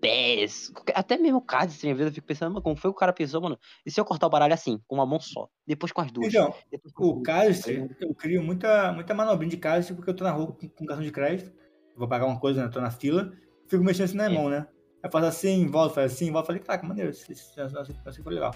[0.00, 2.96] Pés, até mesmo o caso, assim, às vezes eu fico pensando, mano, como foi que
[2.96, 3.56] o cara pensou, mano?
[3.86, 5.48] E se eu cortar o baralho assim, com uma mão só?
[5.64, 6.34] Depois com as duas?
[6.34, 6.52] Então,
[6.98, 10.48] o cast, tá eu crio muita, muita manobrinha de cast porque eu tô na rua
[10.48, 11.52] com, com cartão de crédito.
[11.96, 12.68] Vou pagar uma coisa, né?
[12.68, 13.32] Tô na fila.
[13.70, 14.28] Fico mexendo assim na É.
[14.28, 14.66] mão, né?
[15.02, 16.46] Aí faço assim, volto, faz assim, volto.
[16.46, 18.54] Falei, caraca, maneiro, isso, isso, isso, isso, isso foi legal.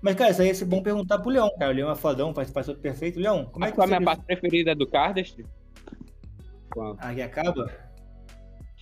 [0.00, 1.70] Mas, cara, isso aí é bom perguntar pro Leão, cara.
[1.70, 3.20] O Leão é fodão, faz, faz tudo perfeito.
[3.20, 3.96] Leão, como é que Qual a você...
[3.98, 5.44] minha parte preferida do Cardest?
[6.70, 6.96] Qual?
[6.98, 7.70] Aqui acaba?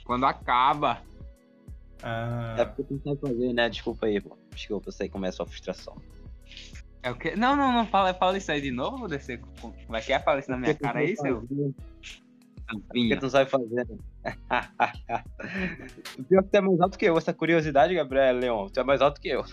[0.04, 1.02] Quando acaba.
[2.02, 3.68] É Ah, porque eu não sabe fazer, né?
[3.68, 4.36] Desculpa aí, pô.
[4.54, 5.96] Desculpa, eu sei como é a sua frustração.
[7.02, 7.34] É o quê?
[7.36, 9.40] Não, não, não, fala, fala isso aí de novo, vou descer.
[9.40, 10.20] com- Como é que é?
[10.20, 11.42] Fala isso na minha cara aí, seu
[12.88, 13.74] Porque tu não sabe fazer.
[13.74, 13.84] né?
[16.18, 17.16] O pior é que tu é mais alto que eu.
[17.16, 18.68] Essa curiosidade, Gabriel Leon.
[18.68, 19.44] Tu é mais alto que eu.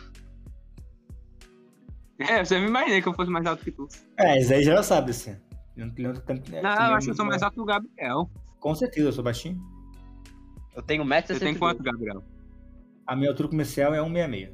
[2.20, 3.88] É, você me imaginei que eu fosse mais alto que tu.
[4.18, 5.36] É, isso aí já sabe, assim.
[5.96, 6.62] Tem- é, Não, tem eu
[6.96, 8.30] acho que eu sou mais alto que o Gabriel.
[8.60, 9.62] Com certeza, eu sou baixinho.
[10.76, 11.60] Eu tenho Você tem 1,62m.
[11.60, 12.24] quanto, Gabriel?
[13.06, 14.52] A minha altura comercial é 1,66.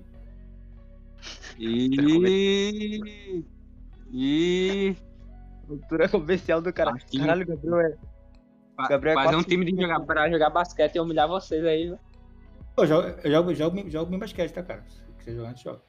[1.57, 3.43] E.
[4.11, 4.95] E.
[5.69, 6.91] Altura comercial do cara.
[6.91, 7.23] Baixinho.
[7.23, 7.97] Caralho, Gabriel é.
[8.89, 11.89] Gabriel é Fazer um time de jogar, pra jogar basquete e humilhar vocês aí.
[11.91, 11.97] né?
[12.77, 14.83] Eu jogo, eu jogo, jogo, jogo bem basquete, tá, cara?
[14.89, 15.81] Se quiser jogar, a gente joga.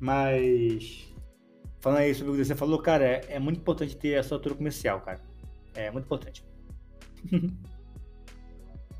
[0.00, 1.12] Mas.
[1.80, 4.38] Falando aí sobre o que você falou, cara, é, é muito importante ter a sua
[4.38, 5.20] altura comercial, cara.
[5.74, 6.44] É muito importante.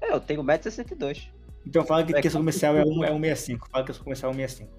[0.01, 1.31] É, eu tenho 1,62m.
[1.67, 3.69] Então fala que, É, que a sua comercial é 1, é 165.
[3.71, 4.71] Fala que a sua comercial é 165.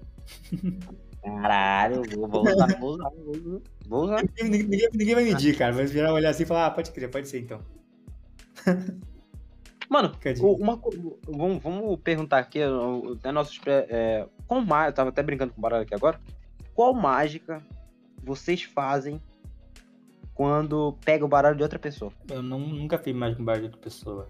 [1.20, 3.60] Caralho, vou, vou usar, vou usar, vou usar.
[3.88, 4.22] Vou usar.
[4.22, 5.74] Ninguém, ninguém- ninguém vai medir, cara.
[5.74, 7.60] Mas geral olhar assim e falar, ah, pode crer, pode ser então.
[9.88, 10.12] Mano,
[10.42, 10.80] uma,
[11.28, 12.58] vamos, vamos perguntar aqui,
[13.18, 13.56] até nossos.
[13.58, 16.20] pré- É, qual má- eu tava até brincando com o baralho aqui agora.
[16.74, 17.64] Qual mágica
[18.22, 19.22] vocês fazem
[20.34, 22.12] quando pega o baralho de outra pessoa?
[22.28, 24.28] Eu não, nunca fiz mais com bar de outra pessoa.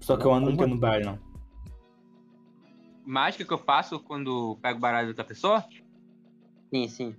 [0.00, 1.18] Só que eu ando não no bar, não.
[3.06, 5.64] Mágica que eu faço quando pego o baralho de outra pessoa?
[6.74, 7.16] Sim, sim.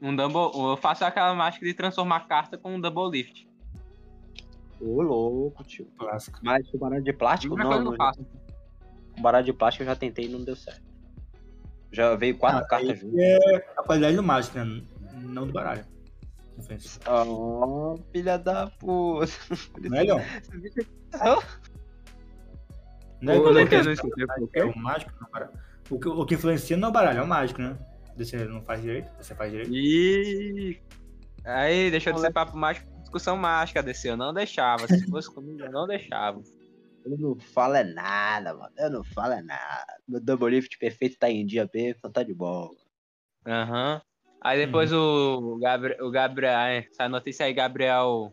[0.00, 0.58] Um double.
[0.58, 3.46] Eu faço aquela mágica de transformar a carta com um double lift.
[4.80, 5.86] Ô, louco, tio.
[5.98, 6.38] Clássico.
[6.42, 7.56] Mas com baralho de plástico?
[7.56, 8.24] Não, não, eu faço.
[9.14, 10.82] com baralho de plástico eu já tentei e não deu certo.
[11.92, 13.18] Já veio quatro Ah, cartas juntas.
[13.18, 14.82] É a qualidade do mágico, né?
[15.22, 15.84] Não do baralho.
[17.08, 19.26] Oh, filha da puta.
[19.80, 20.20] Não é, Leon?
[21.12, 21.42] Não.
[23.22, 23.76] Não é, Ô, o eu não quê?
[24.54, 25.94] é o mágico, não é o.
[25.94, 27.76] O que, o que influencia não é o baralho, é o mágico, né?
[28.16, 29.72] Você não faz direito, você faz direito.
[29.74, 30.78] E
[31.44, 34.08] aí, deixou de ser papo mágico, discussão mágica desse.
[34.08, 34.86] Eu não deixava.
[34.86, 36.40] Se fosse comigo, eu não deixava.
[37.04, 38.72] Eu não falo é nada, mano.
[38.78, 39.98] Eu não falo é nada.
[40.06, 42.70] Meu double lift perfeito tá em dia B, então tá de boa.
[43.46, 44.00] Aham.
[44.42, 48.32] Aí depois o, Gabriel, o Gabriel, é, sai notícia aí, Gabriel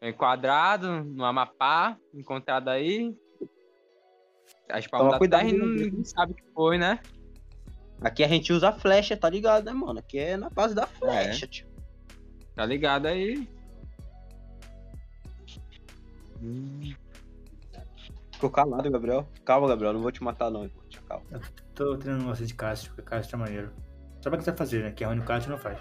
[0.00, 3.14] enquadrado no Amapá, encontrado aí.
[4.68, 6.98] As palmas Toma da terra ninguém sabe o que foi, né?
[8.00, 10.00] Aqui a gente usa flecha, tá ligado, né, mano?
[10.00, 11.68] Aqui é na base da flecha, tio.
[12.56, 13.48] Tá ligado aí?
[16.42, 16.92] Hum.
[18.32, 19.28] Ficou calado, Gabriel.
[19.44, 20.64] Calma, Gabriel, não vou te matar, não.
[20.64, 20.82] irmão.
[20.88, 21.24] Tio, Calma.
[21.74, 23.70] Tô treinando você de cast, porque cast é maneiro.
[24.20, 24.90] Sabe o que você vai fazer, né?
[24.90, 25.78] Que é ruim no cast não faz.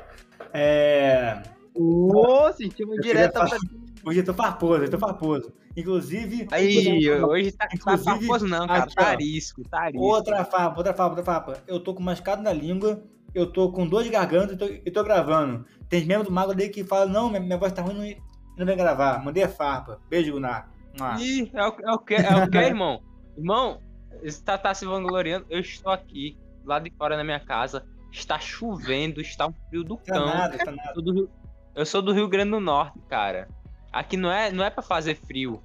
[0.54, 1.42] É.
[1.74, 3.58] Ô, sentimos Eu direto pra
[4.04, 5.54] Hoje eu tô farposo, eu tô farposo.
[5.78, 6.48] Inclusive.
[6.52, 8.84] Aí, hoje tá, tá Inclusive, farposo não, cara.
[8.84, 8.96] aqui.
[8.96, 10.04] Tarisco, tarisco.
[10.04, 11.64] Outra farpa, outra farpa, outra farpa.
[11.68, 13.04] Eu tô com mascado na língua,
[13.34, 15.66] eu tô com dor de garganta e tô, e tô gravando.
[15.88, 18.18] Tem membro do Mago ali que fala, não, minha, minha voz tá ruim,
[18.62, 19.24] não, vem gravar.
[19.24, 20.00] Mandei a farpa.
[20.10, 20.70] Beijo, Gunar.
[21.00, 23.02] Ah, Ih, é o, é o que, é o que, irmão?
[23.38, 23.80] Irmão,
[24.24, 25.46] está tá se vangloriando.
[25.50, 27.86] Eu estou aqui, lá de fora na minha casa.
[28.12, 30.26] Está chovendo, está um frio do tá cão.
[30.26, 30.82] nada, tá nada.
[30.90, 31.30] Eu sou do Rio-
[31.76, 33.48] Eu sou do Rio Grande do Norte, cara.
[33.92, 35.64] Aqui não é, não é pra fazer frio.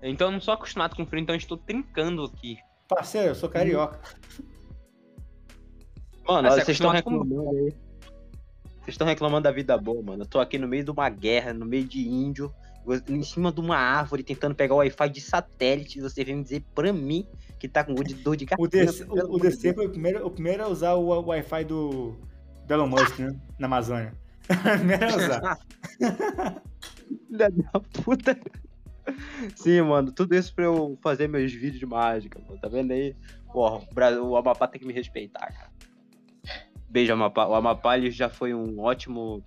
[0.00, 2.58] Então eu não sou acostumado com frio, então eu estou trincando aqui.
[2.88, 3.98] Parceiro, eu sou carioca.
[6.26, 7.74] Mano, olha, é vocês estão reclamando aí.
[8.84, 10.24] Vocês estão reclamando da vida boa, mano.
[10.24, 12.54] Eu tô aqui no meio de uma guerra, no meio de índio,
[13.08, 15.98] em cima de uma árvore, tentando pegar o Wi-Fi de satélite.
[15.98, 17.26] E você vem me dizer pra mim
[17.58, 18.86] que tá com de dor de O garganta.
[18.86, 22.14] DC, o, o DC foi o primeiro, o primeiro a usar o, o Wi-Fi do,
[22.66, 23.34] do Elon Musk, né?
[23.58, 24.12] Na Amazônia.
[24.50, 25.58] O primeiro a usar.
[27.26, 28.38] Filha da puta.
[29.56, 32.60] Sim, mano, tudo isso pra eu fazer meus vídeos de mágica, mano.
[32.60, 33.16] Tá vendo aí?
[33.50, 35.73] Porra, o, Brasil, o Amapá tem que me respeitar, cara.
[36.94, 37.44] Beijo, Amapá.
[37.48, 39.42] O Amapá ele já foi um ótimo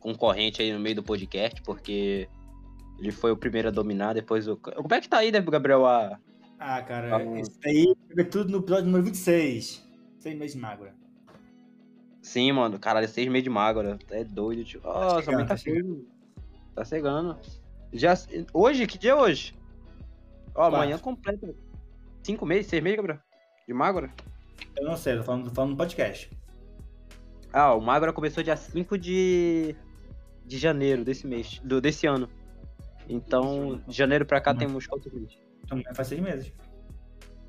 [0.00, 2.28] concorrente aí no meio do podcast, porque
[2.98, 4.56] ele foi o primeiro a dominar, depois o.
[4.56, 5.86] Como é que tá aí, né, Gabriel?
[5.86, 6.18] A...
[6.58, 7.40] Ah, cara, Ah.
[7.40, 9.86] isso daí é tudo no episódio número 26.
[10.18, 10.90] Seis meses de mágoa.
[12.20, 13.96] Sim, mano, caralho, seis meses de magro.
[14.10, 14.80] É doido, tio.
[14.82, 16.00] Nossa, chegando, muita tá coisa.
[16.74, 17.38] Tá chegando.
[17.92, 18.14] Já...
[18.52, 18.88] Hoje?
[18.88, 19.54] Que dia é hoje?
[20.48, 20.74] Ó, Quatro.
[20.78, 21.54] amanhã completa.
[22.24, 23.20] Cinco meses, seis meses, Gabriel?
[23.68, 24.10] De magro?
[24.76, 26.28] Eu não sei, tô falando, tô falando no podcast.
[27.58, 29.74] Ah, o Magro começou dia 5 de,
[30.44, 32.28] de janeiro desse mês, do, desse ano.
[33.08, 34.56] Então, de janeiro pra cá Hum.
[34.58, 35.38] temos quantos meses?
[35.64, 36.52] Então faz seis meses.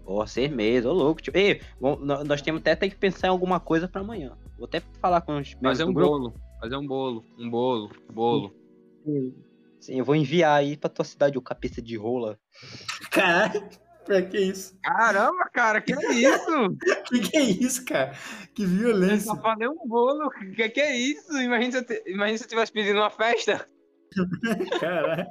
[0.05, 1.21] Ó, seis meses, ô louco.
[1.21, 1.33] Tio.
[1.35, 4.37] Ei, bom, nó- nós temos até tem que pensar em alguma coisa pra amanhã.
[4.57, 6.09] Vou até falar com os membros Fazer um grupo.
[6.11, 6.33] bolo.
[6.61, 7.25] Fazer um bolo.
[7.37, 7.91] Um bolo.
[8.13, 8.55] Bolo.
[9.81, 12.39] Sim, eu vou enviar aí pra tua cidade o cabeça de rola.
[13.11, 13.67] Caralho.
[14.07, 14.75] Pra que isso?
[14.81, 16.77] Caramba, cara, que é isso?
[17.07, 18.13] Que que é isso, cara?
[18.55, 19.27] Que Eu violência.
[19.33, 20.29] só falei um bolo.
[20.55, 21.31] Que que é isso?
[21.39, 23.67] Imagina se eu, te- imagina se eu tivesse pedindo uma festa.
[24.79, 25.27] Caralho.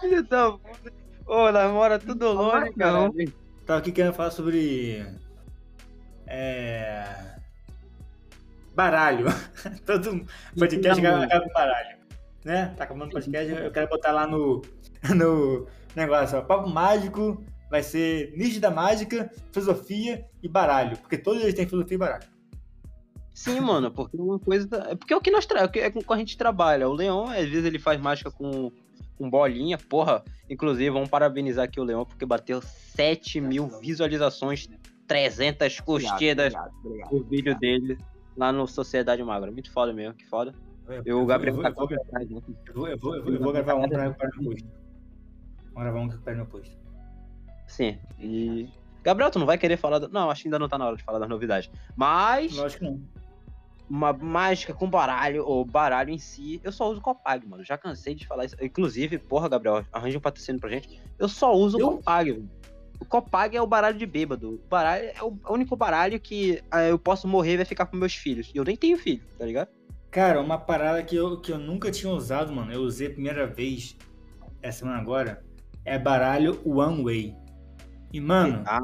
[0.00, 0.92] Filho da puta.
[1.26, 3.10] Ô, tudo longe, cara.
[3.66, 5.04] Tava aqui querendo falar sobre.
[6.26, 7.04] É.
[8.74, 9.26] Baralho.
[9.86, 10.26] Todo
[10.58, 11.96] podcast acaba com baralho.
[12.44, 12.74] Né?
[12.76, 14.62] Tá acabando o podcast, eu quero botar lá no.
[15.16, 15.66] No
[15.96, 16.42] negócio, ó.
[16.42, 20.96] Papo mágico vai ser nígida mágica, filosofia e baralho.
[20.98, 22.32] Porque todos eles têm filosofia e baralho.
[23.34, 24.68] Sim, mano, porque uma coisa.
[24.90, 25.60] É porque é o que nós tra...
[25.60, 26.88] é o que é com que a gente trabalha.
[26.88, 28.70] O Leão, às vezes, ele faz mágica com,
[29.16, 29.78] com bolinha.
[29.78, 34.68] Porra, inclusive, vamos parabenizar aqui o Leão, porque bateu 7 mil visualizações,
[35.06, 37.12] 300 curtidas Obrigado, obrigado.
[37.12, 37.98] o vídeo dele
[38.36, 39.50] lá no Sociedade Magra.
[39.50, 40.54] Muito foda mesmo, que foda.
[41.14, 44.68] O Gabriel eu, vou, eu, vou, vou, gravar um pra recuperar no posto.
[45.72, 46.76] Vou gravar um que recupera no posto.
[47.66, 47.98] Sim.
[48.18, 48.68] E.
[49.02, 49.98] Gabriel, tu não vai querer falar.
[49.98, 51.70] do- Não, acho que ainda não tá na hora de falar das novidades.
[51.96, 52.54] Mas.
[52.56, 53.00] Lógico que não.
[53.88, 57.64] uma mágica com baralho, ou baralho em si, eu só uso Copag, mano.
[57.64, 58.56] Já cansei de falar isso.
[58.60, 61.00] Inclusive, porra, Gabriel, arranja um patrocínio pra gente.
[61.18, 61.88] Eu só uso Eu?
[61.88, 62.44] o Copag.
[63.00, 64.54] O Copag é o baralho de bêbado.
[64.64, 67.96] O baralho é o único baralho que ah, eu posso morrer e vai ficar com
[67.96, 68.50] meus filhos.
[68.54, 69.68] E eu nem tenho filho, tá ligado?
[70.12, 73.46] Cara, uma parada que eu, que eu nunca tinha usado, mano, eu usei a primeira
[73.46, 73.96] vez
[74.60, 75.42] essa semana agora,
[75.86, 77.36] é baralho One Way.
[78.12, 78.78] E, mano, Ah,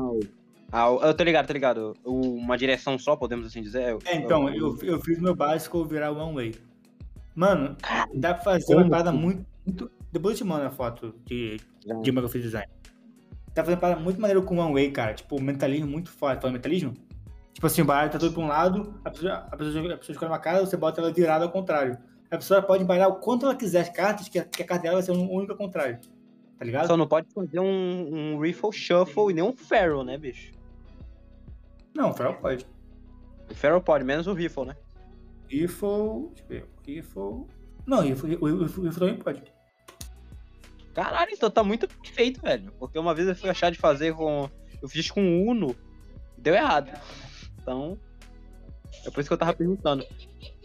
[0.73, 1.95] ah, eu tô ligado, tô ligado.
[2.03, 3.99] Uma direção só, podemos assim dizer.
[4.07, 6.55] é, então, eu, eu fiz meu básico virar One Way.
[7.35, 7.77] Mano,
[8.15, 9.91] dá pra fazer como uma parada muito, muito.
[10.11, 12.73] Depois eu te mando a foto de, de como eu fiz design.
[13.53, 15.13] Tá fazendo uma parada muito maneiro com One Way, cara.
[15.13, 16.41] Tipo, mentalismo muito forte.
[16.41, 16.95] Fala mentalismo?
[17.59, 20.15] Tipo assim, o baralho tá todo pra um lado, a pessoa, a pessoa, a pessoa
[20.15, 21.99] escolhe uma carta, você bota ela virada ao contrário.
[22.31, 24.85] A pessoa pode embaralhar o quanto ela quiser as cartas, que a, que a carta
[24.85, 25.99] dela vai ser um único ao contrário.
[26.57, 26.87] Tá ligado?
[26.87, 30.53] Só não pode fazer um, um Riffle Shuffle e nem um Feral, né, bicho?
[31.93, 32.65] Não, o Feral pode.
[33.51, 34.77] O Feral pode, menos o Riffle, né?
[35.49, 36.29] Riffle.
[36.29, 36.67] Deixa eu ver.
[36.87, 37.45] Riffle.
[37.85, 39.43] Não, Riffle, o Riffle, também pode.
[40.95, 42.71] Caralho, então tá muito feito, velho.
[42.79, 44.49] Porque uma vez eu fui achar de fazer com.
[44.81, 45.75] Eu fiz com Uno
[46.37, 46.93] e deu errado.
[47.69, 47.99] Então.
[49.05, 50.05] É por isso que eu tava perguntando.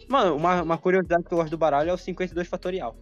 [0.08, 2.96] Mano, uma, uma curiosidade que eu gosto do baralho é o 52 fatorial.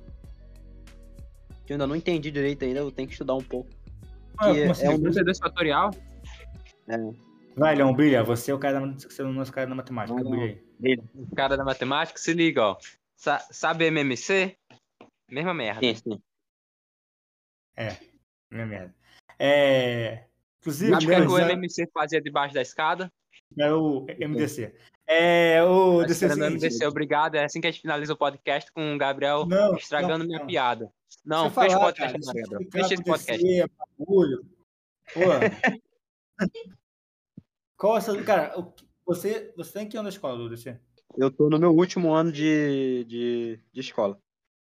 [1.65, 3.71] Que eu ainda não entendi direito ainda, eu tenho que estudar um pouco.
[4.39, 4.87] Ah, Que assim?
[4.87, 5.91] é um- 32 fatorial?
[7.57, 8.25] Vai, Leão, brilha.
[8.25, 10.21] Você é o cara da, você é o nosso cara da matemática.
[10.21, 10.31] Não.
[10.31, 10.99] Brilha aí.
[11.15, 12.77] O cara da matemática, se liga, ó.
[13.17, 14.57] Sa- sabe MMC?
[15.31, 15.81] Mesma merda.
[15.81, 16.23] Sim, sim.
[18.51, 18.95] Minha merda.
[19.39, 20.25] É.
[20.61, 23.11] Inclusive, Sabe o que, é que Leão, o MMC fazia debaixo da escada?
[23.59, 24.75] É o MDC.
[25.07, 26.25] É o Tá DC.
[26.25, 27.35] é seguinte, MDC, obrigado.
[27.35, 30.39] É assim que a gente finaliza o podcast com o Gabriel Não, estragando não, minha
[30.39, 30.47] não.
[30.47, 30.93] piada.
[31.25, 32.71] Não, fecha o podcast cara, Gabriel.
[32.71, 33.43] Fecha esse podcast.
[33.45, 33.67] DC,
[33.99, 34.47] bagulho.
[35.13, 35.21] Pô.
[37.77, 38.25] Qual é o seu.
[38.25, 38.55] Cara,
[39.05, 40.79] você, você tem que ano da escola, do DC?
[41.17, 44.19] Eu tô no meu último ano de, de, de escola.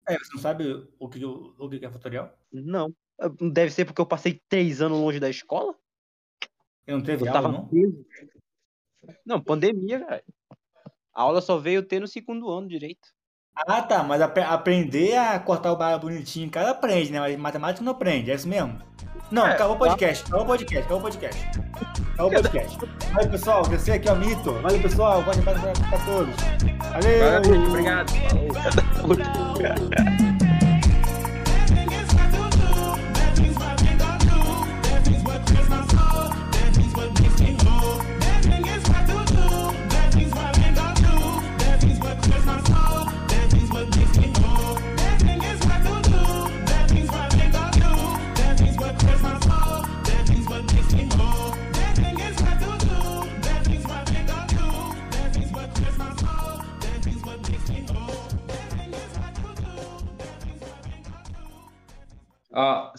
[0.07, 2.38] É, você não sabe o que, o, o que é fatorial?
[2.51, 2.93] Não.
[3.51, 5.73] Deve ser porque eu passei três anos longe da escola?
[6.86, 7.67] Eu não teve Eu aula, tava não?
[7.67, 8.05] preso.
[9.26, 10.23] Não, pandemia, velho.
[11.15, 13.07] A aula só veio ter no segundo ano direito.
[13.67, 17.19] Ah, tá, mas apre- aprender a cortar o baralho bonitinho, cara aprende, né?
[17.21, 18.78] Mas matemática não aprende, é isso mesmo?
[19.32, 21.47] Não, É, acabou o podcast, acabou o podcast, acabou o podcast.
[22.13, 22.78] Acabou o podcast.
[23.13, 24.51] Valeu, pessoal, você aqui é o Mito.
[24.61, 25.73] Valeu, pessoal, pode para pra
[26.05, 26.36] todos.
[26.91, 27.41] Valeu!
[27.41, 28.11] Valeu, Obrigado.
[29.03, 30.05] Ó,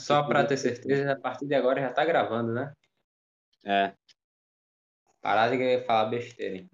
[0.07, 2.73] só pra ter certeza, a partir de agora já tá gravando, né?
[3.65, 3.93] É.
[5.21, 6.71] Parar de falar besteira, hein?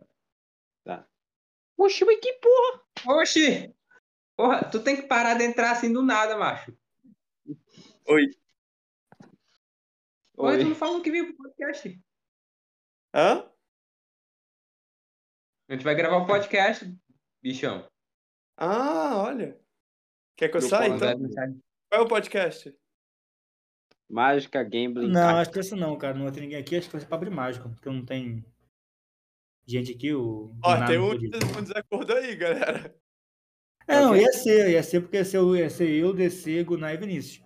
[1.79, 3.21] Oxi, mas que porra!
[3.21, 3.75] Oxi!
[4.37, 6.77] Porra, tu tem que parar de entrar assim do nada, macho.
[8.07, 8.31] Oi.
[10.37, 10.65] Oi, tu Oi.
[10.65, 11.99] não falou que veio pro podcast.
[13.15, 13.51] Hã?
[15.69, 16.95] A gente vai gravar o podcast,
[17.43, 17.91] bichão.
[18.59, 19.59] Ah, olha.
[20.37, 21.19] Quer que eu Do saia, então?
[21.89, 22.82] Qual é o podcast?
[24.13, 25.09] Mágica, gambling.
[25.11, 26.17] Não, acho que esse não, cara.
[26.19, 28.45] Não ter ninguém aqui, acho que vai ser pra abrir mágico, porque não tem
[29.67, 30.55] gente aqui, o.
[30.63, 32.95] Ó, tem um, um desacordo aí, galera.
[33.89, 36.95] É, não, ia ser, ia ser porque ia ser, o- ia ser eu, DC, Gunnar
[36.95, 37.45] e Vinícius.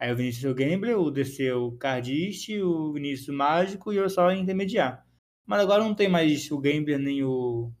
[0.00, 3.92] Aí o Vinícius é o Gambler, o DC é o Cardist, o Vinícius o Mágico
[3.92, 5.06] e eu só intermediar.
[5.46, 7.72] Mas agora não tem mais o Gambler, nem o,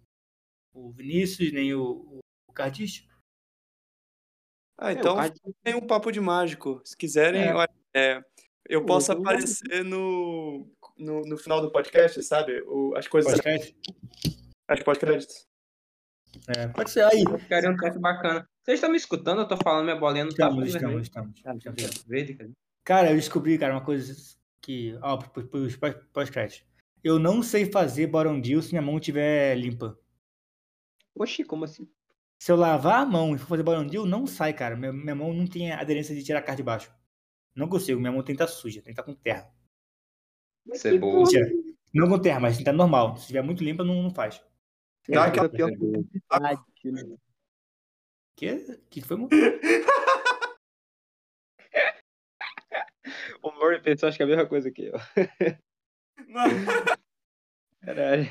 [0.72, 3.06] o Vinícius, nem o, o Cardist.
[4.76, 6.80] Ah, É, então o card- tem um papo de mágico.
[6.84, 7.54] Se quiserem, É.
[7.54, 8.22] olha, é,
[8.68, 12.60] eu posso então aparecer no, no, no final do podcast, sabe?
[12.66, 13.32] O, as coisas.
[13.32, 13.76] Podcast?
[14.68, 15.46] As pós-créditos.
[16.56, 17.04] É, pode ser.
[17.04, 18.46] Aí, Eu queria um teste bacana.
[18.62, 19.40] Vocês estão me escutando?
[19.40, 21.42] Eu tô falando, minha bolinha não tá estamos, estamos, estamos.
[21.42, 22.04] Tá estamos.
[22.04, 22.50] verde, cara.
[22.84, 24.14] Cara, eu descobri, cara, uma coisa
[24.60, 24.96] que.
[25.02, 26.66] Ó, pós- pós-créditos.
[27.02, 29.98] Eu não sei fazer Baron Deal se minha mão estiver limpa.
[31.14, 31.88] Oxi, como assim?
[32.38, 34.76] Se eu lavar a mão e for fazer Baron Deal, não sai, cara.
[34.76, 36.92] Minha, minha mão não tem aderência de tirar a carta de baixo.
[37.58, 39.52] Não consigo, minha mão tem que estar suja, tem que estar com terra.
[40.74, 41.24] Cebola.
[41.92, 43.16] Não com terra, mas tem que estar normal.
[43.16, 44.40] Se estiver muito limpa, não, não faz.
[45.08, 45.50] Dá aquela.
[46.30, 47.18] Ah, que-
[48.36, 48.78] Que?
[48.88, 49.28] que foi, amor?
[53.42, 54.92] O Murray pensou, acho que é a mesma coisa que eu.
[57.80, 58.26] Caralho.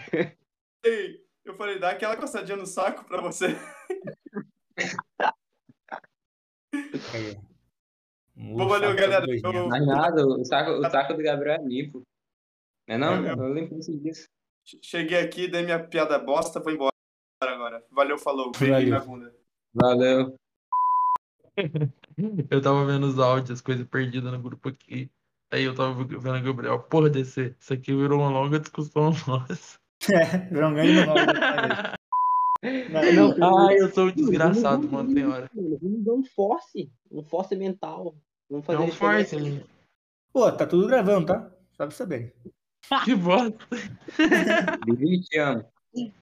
[0.84, 3.48] Ei, eu falei, dá aquela coçadinha no saco pra você.
[7.14, 7.38] Aí.
[8.38, 9.26] Bom, valeu, galera.
[9.28, 12.04] Eu- Mas nada, o saco, o saco do Gabriel é limpo.
[12.88, 13.14] Não é não?
[13.14, 13.44] É mesmo.
[13.44, 14.28] eu limpo isso disso.
[14.82, 16.92] Cheguei aqui, dei minha piada bosta, vou embora
[17.42, 17.84] agora.
[17.92, 18.52] Valeu, falou.
[18.56, 18.90] Valeu.
[18.90, 19.34] na bunda.
[19.74, 20.36] Valeu.
[22.52, 25.10] Eu tava vendo os áudios, as coisas perdidas no grupo aqui.
[25.52, 29.80] Aí eu tava vendo o Gabriel, porra, DC, isso aqui virou uma longa discussão nossa.
[30.12, 31.32] É, virou um grande monólogo.
[33.40, 35.50] Não, Ai, eu sou um desgraçado, mano, tem hora.
[35.54, 36.92] Vamos dar um force.
[37.12, 38.16] Um force mental.
[38.50, 39.66] Vamos fazer É um eles pegarem- forte, hein?
[40.34, 41.50] Pô, tá tudo gravando, tá?
[41.74, 42.36] Só pra saber.
[43.06, 43.58] Que bosta.
[44.86, 45.66] Vivi, te amo.